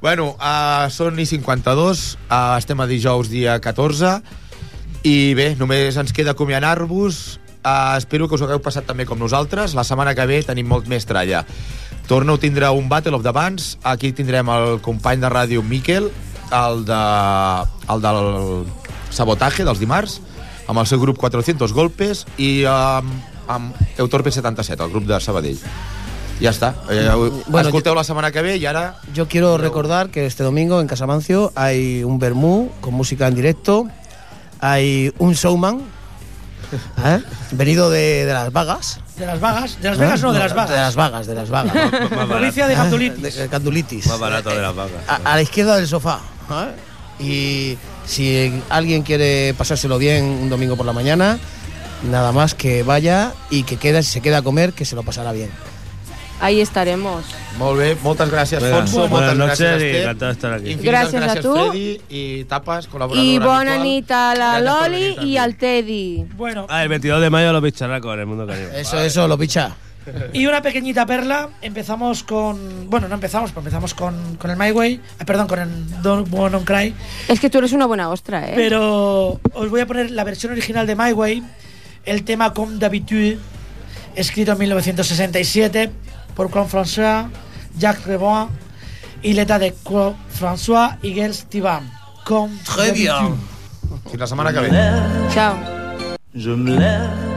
Bueno, 0.00 0.34
uh, 0.40 0.88
són 0.88 1.18
i 1.20 1.26
52, 1.28 2.16
uh, 2.30 2.56
estem 2.56 2.80
a 2.80 2.86
dijous 2.88 3.28
dia 3.28 3.58
14, 3.60 4.22
i 5.04 5.34
bé, 5.36 5.50
només 5.60 5.98
ens 6.00 6.14
queda 6.16 6.32
acomiadar-vos. 6.32 7.38
Uh, 7.60 7.98
espero 7.98 8.24
que 8.26 8.34
us 8.34 8.40
ho 8.40 8.46
hagueu 8.48 8.62
passat 8.64 8.86
també 8.88 9.04
com 9.04 9.18
nosaltres. 9.20 9.74
La 9.76 9.84
setmana 9.84 10.14
que 10.16 10.24
ve 10.24 10.40
tenim 10.42 10.64
molt 10.66 10.88
més 10.88 11.04
tralla. 11.04 11.44
Torneu 12.08 12.40
a 12.40 12.40
tindre 12.40 12.70
un 12.72 12.88
Battle 12.88 13.12
of 13.18 13.22
the 13.22 13.30
Bands. 13.36 13.76
Aquí 13.84 14.12
tindrem 14.16 14.48
el 14.48 14.80
company 14.80 15.20
de 15.20 15.28
ràdio 15.28 15.60
Miquel, 15.62 16.08
el, 16.52 16.84
de, 16.84 17.00
el 17.94 18.02
del 18.04 18.66
sabotatge 19.10 19.64
dels 19.66 19.80
dimarts, 19.82 20.20
amb 20.70 20.78
el 20.82 20.86
seu 20.86 21.00
grup 21.02 21.18
400 21.18 21.72
Golpes, 21.74 22.24
i 22.38 22.64
amb, 22.68 23.10
amb 23.50 23.74
Eutorpe 23.98 24.30
77, 24.30 24.82
el 24.84 24.90
grup 24.92 25.08
de 25.10 25.18
Sabadell. 25.20 25.58
Ja 26.40 26.50
està. 26.54 26.70
Eh, 26.88 27.04
Bueno, 27.48 27.68
escolteu 27.68 27.94
la 27.94 28.04
setmana 28.04 28.30
que 28.32 28.40
ve 28.40 28.54
i 28.56 28.64
ara... 28.64 28.94
Yo 29.12 29.26
quiero 29.28 29.58
recordar 29.58 30.08
que 30.10 30.24
este 30.26 30.42
domingo 30.42 30.80
en 30.80 30.86
Casamancio 30.86 31.52
hay 31.54 32.02
un 32.02 32.18
vermú 32.18 32.70
con 32.80 32.94
música 32.94 33.26
en 33.28 33.34
directo, 33.34 33.88
hay 34.60 35.12
un 35.18 35.34
showman 35.34 35.82
¿eh? 37.04 37.20
venido 37.52 37.90
de, 37.90 38.24
de 38.24 38.32
las 38.32 38.52
vagas. 38.52 39.00
De 39.18 39.26
las 39.26 39.38
vagas, 39.40 39.78
de 39.82 39.88
las 39.90 39.98
vegas 39.98 40.22
no, 40.22 40.32
de 40.32 40.38
las 40.38 40.50
De 40.52 40.56
vagas. 40.56 40.70
las 40.78 40.96
vagas, 40.96 41.26
de 41.26 41.34
las 41.34 41.50
vagas. 41.50 41.72
Provincia 42.28 42.66
de. 42.68 42.74
De 42.74 43.48
Cantulitis. 43.50 44.06
Más 44.06 44.18
barato 44.18 44.48
de 44.48 44.62
las 44.62 44.74
vacas. 44.74 45.02
A, 45.08 45.16
a 45.32 45.34
la 45.34 45.42
izquierda 45.42 45.76
del 45.76 45.86
sofá. 45.88 46.20
¿Eh? 46.50 46.74
Y 47.22 47.78
si 48.06 48.52
alguien 48.70 49.02
quiere 49.02 49.54
pasárselo 49.54 49.98
bien 49.98 50.24
un 50.24 50.48
domingo 50.50 50.76
por 50.76 50.86
la 50.86 50.92
mañana, 50.92 51.38
nada 52.10 52.32
más 52.32 52.54
que 52.54 52.82
vaya 52.82 53.32
y 53.50 53.64
que 53.64 53.76
quede, 53.76 54.02
si 54.02 54.10
se 54.12 54.20
queda 54.22 54.38
a 54.38 54.42
comer, 54.42 54.72
que 54.72 54.84
se 54.84 54.96
lo 54.96 55.02
pasará 55.02 55.32
bien. 55.32 55.50
Ahí 56.42 56.62
estaremos. 56.62 57.22
Molt 57.58 57.76
bé, 57.78 57.96
moltes 58.02 58.30
gràcies, 58.32 58.62
Venga, 58.62 58.78
Fonso, 58.78 59.06
buenas 59.08 59.36
moltes 59.36 59.36
noches 59.36 59.60
gràcies, 59.60 59.82
y 59.82 59.84
Esther. 59.84 60.00
encantado 60.00 60.26
de 60.26 60.32
estar 60.32 60.52
aquí. 60.54 60.70
Infinites 60.70 60.90
Gràcies 60.94 61.20
a 61.20 61.26
gràcies, 61.26 61.42
tu. 61.42 61.52
Freddy, 61.52 62.00
i 62.08 62.44
Tapas, 62.48 62.88
col·laborador 62.88 63.22
Y 63.26 63.38
bona 63.38 63.74
habitual. 63.74 63.82
nit 63.82 64.10
a 64.10 64.34
la 64.34 64.60
Loli 64.60 65.16
y 65.22 65.36
al 65.36 65.56
Teddy. 65.56 66.24
Bueno, 66.38 66.64
Ah, 66.70 66.82
el 66.82 66.88
22 66.88 67.20
de 67.20 67.28
mayo 67.28 67.52
los 67.52 67.60
bicharracos 67.62 68.14
en 68.14 68.20
el 68.20 68.26
mundo 68.26 68.46
caribe. 68.46 68.80
Eso, 68.80 68.98
eso, 68.98 69.28
lo 69.28 69.36
picha. 69.36 69.76
Y 70.32 70.46
una 70.46 70.62
pequeñita 70.62 71.06
perla. 71.06 71.50
Empezamos 71.62 72.22
con. 72.22 72.88
Bueno, 72.90 73.08
no 73.08 73.14
empezamos, 73.14 73.50
pero 73.50 73.60
empezamos 73.60 73.94
con, 73.94 74.36
con 74.36 74.50
el 74.50 74.56
My 74.56 74.70
Way. 74.72 75.00
ah, 75.18 75.24
perdón, 75.24 75.46
con 75.46 75.58
el 75.58 76.02
Don't 76.02 76.28
Wanna 76.32 76.60
Cry. 76.64 76.94
Es 77.28 77.40
que 77.40 77.50
tú 77.50 77.58
eres 77.58 77.72
una 77.72 77.86
buena 77.86 78.08
ostra, 78.10 78.48
¿eh? 78.48 78.52
Pero 78.56 79.40
os 79.54 79.70
voy 79.70 79.80
a 79.80 79.86
poner 79.86 80.10
la 80.10 80.24
versión 80.24 80.52
original 80.52 80.86
de 80.86 80.96
My 80.96 81.12
Way, 81.12 81.42
el 82.04 82.24
tema 82.24 82.52
Comme 82.54 82.78
d'habitude, 82.78 83.38
escrito 84.14 84.52
en 84.52 84.58
1967 84.58 85.90
por 86.34 86.50
Claude 86.50 86.68
François, 86.70 87.28
Jacques 87.78 88.06
Reboin 88.06 88.48
y 89.22 89.34
letra 89.34 89.58
de 89.58 89.74
Claude 89.84 90.16
François 90.38 90.96
y 91.02 91.12
Gels 91.14 91.40
Stivan. 91.40 91.90
Comme 92.24 92.56
Très 92.64 92.92
bien. 92.92 93.36
la 94.16 94.26
setmana 94.26 94.52
que 94.52 94.60
ve. 94.60 94.70
Chao. 95.34 95.56
Je 96.34 96.50
me 96.50 96.76
lève 96.78 97.29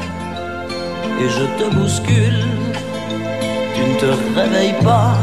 et 1.23 1.29
je 1.29 1.45
te 1.57 1.75
bouscule. 1.75 2.43
Tu 3.75 3.81
ne 3.89 3.95
te 3.99 4.09
réveilles 4.39 4.79
pas 4.83 5.15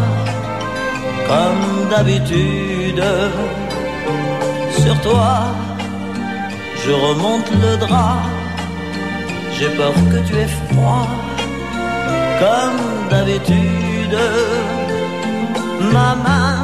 comme 1.29 1.89
d'habitude. 1.91 3.05
Sur 4.83 5.01
toi, 5.01 5.31
je 6.83 6.93
remonte 7.07 7.51
le 7.63 7.77
drap. 7.85 8.23
J'ai 9.57 9.71
peur 9.79 9.95
que 10.13 10.19
tu 10.27 10.35
aies 10.43 10.55
froid 10.63 11.07
comme 12.43 12.81
d'habitude. 13.11 14.19
Ma 15.93 16.15
main 16.27 16.57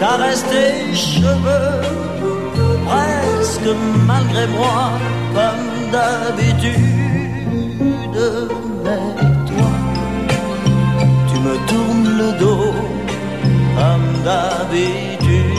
caresse 0.00 0.44
tes 0.52 0.94
cheveux 0.94 1.80
presque 2.86 3.70
malgré 4.06 4.46
moi, 4.46 4.92
comme 5.34 5.90
d'habitude. 5.92 7.07
Mais 8.84 9.06
toi, 9.48 9.70
tu 11.28 11.36
me 11.46 11.54
tournes 11.70 12.10
le 12.22 12.30
dos, 12.38 12.72
comme 13.76 14.08
d'habitude. 14.24 15.58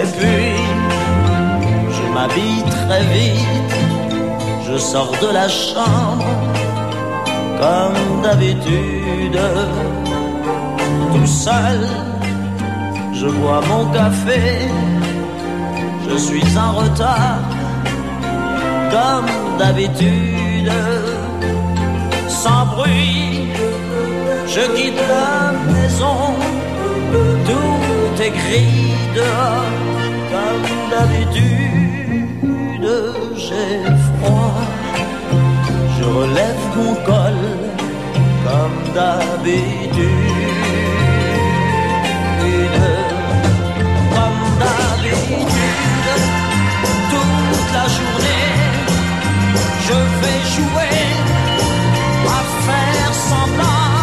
Et 0.00 0.06
puis, 0.16 0.54
je 1.96 2.04
m'habille 2.14 2.62
très 2.62 3.02
vite, 3.14 3.74
je 4.66 4.76
sors 4.78 5.12
de 5.22 5.30
la 5.32 5.48
chambre, 5.48 6.24
comme 7.60 8.22
d'habitude 8.22 9.40
tout 11.12 11.26
seul. 11.26 11.80
Je 13.12 13.26
bois 13.26 13.60
mon 13.68 13.86
café, 13.92 14.40
je 16.08 16.16
suis 16.16 16.56
en 16.56 16.72
retard, 16.80 17.40
comme 18.90 19.30
d'habitude. 19.58 20.72
Sans 22.28 22.66
bruit, 22.66 23.48
je 24.46 24.60
quitte 24.76 25.02
la 25.08 25.52
maison, 25.72 26.18
tout 27.46 28.22
est 28.22 28.30
gris 28.30 28.92
dehors, 29.14 29.72
comme 30.32 30.68
d'habitude. 30.90 31.58
J'ai 33.36 33.80
froid, 34.06 34.60
je 35.98 36.04
relève 36.04 36.62
mon 36.76 36.94
col, 37.08 37.40
comme 38.44 38.80
d'habitude. 38.94 40.28
Comme 44.14 44.44
d'habitude, 44.60 45.56
toute 47.10 47.68
la 47.72 47.84
journée, 47.94 48.07
je 49.88 49.94
vais 49.94 50.40
jouer 50.54 50.96
à 52.26 52.40
faire 52.66 53.14
semblant. 53.30 53.94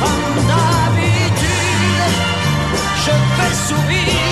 Comme 0.00 0.36
d'habitude, 0.50 2.02
je 3.04 3.14
vais 3.36 3.54
sourire. 3.66 4.23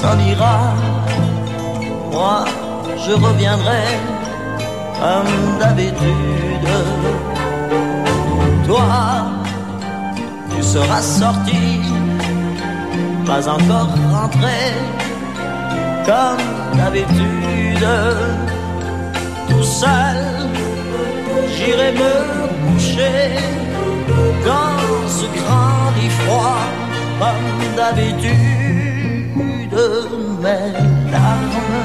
S'en 0.00 0.18
ira. 0.32 0.58
Moi, 2.12 2.44
je 3.04 3.12
reviendrai 3.26 3.86
comme 5.00 5.58
d'habitude. 5.60 6.70
Toi, 8.66 8.86
tu 10.52 10.62
seras 10.62 11.02
sorti, 11.02 11.64
pas 13.26 13.42
encore 13.56 13.92
rentré 14.16 14.60
comme 16.08 16.46
d'habitude. 16.78 17.88
Tout 19.48 19.66
seul, 19.80 20.18
j'irai 21.54 21.92
me 22.02 22.12
coucher 22.64 23.20
dans 24.48 24.76
ce 25.16 25.26
grand 25.38 25.82
lit 25.96 26.12
froid, 26.20 26.62
comme 27.20 27.76
d'habitude 27.76 28.69
mes 30.42 30.72
larmes, 31.12 31.84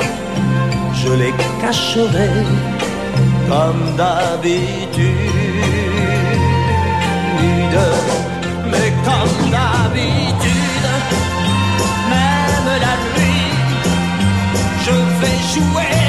je 0.94 1.12
les 1.14 1.34
cacherai 1.62 2.30
comme 3.50 3.96
d'habitude. 3.98 5.16
Mais 8.72 8.90
comme 9.08 9.52
d'habitude, 9.52 10.90
même 12.10 12.70
la 12.86 12.96
nuit, 13.16 13.52
je 14.86 14.96
vais 15.20 15.40
jouer. 15.54 16.05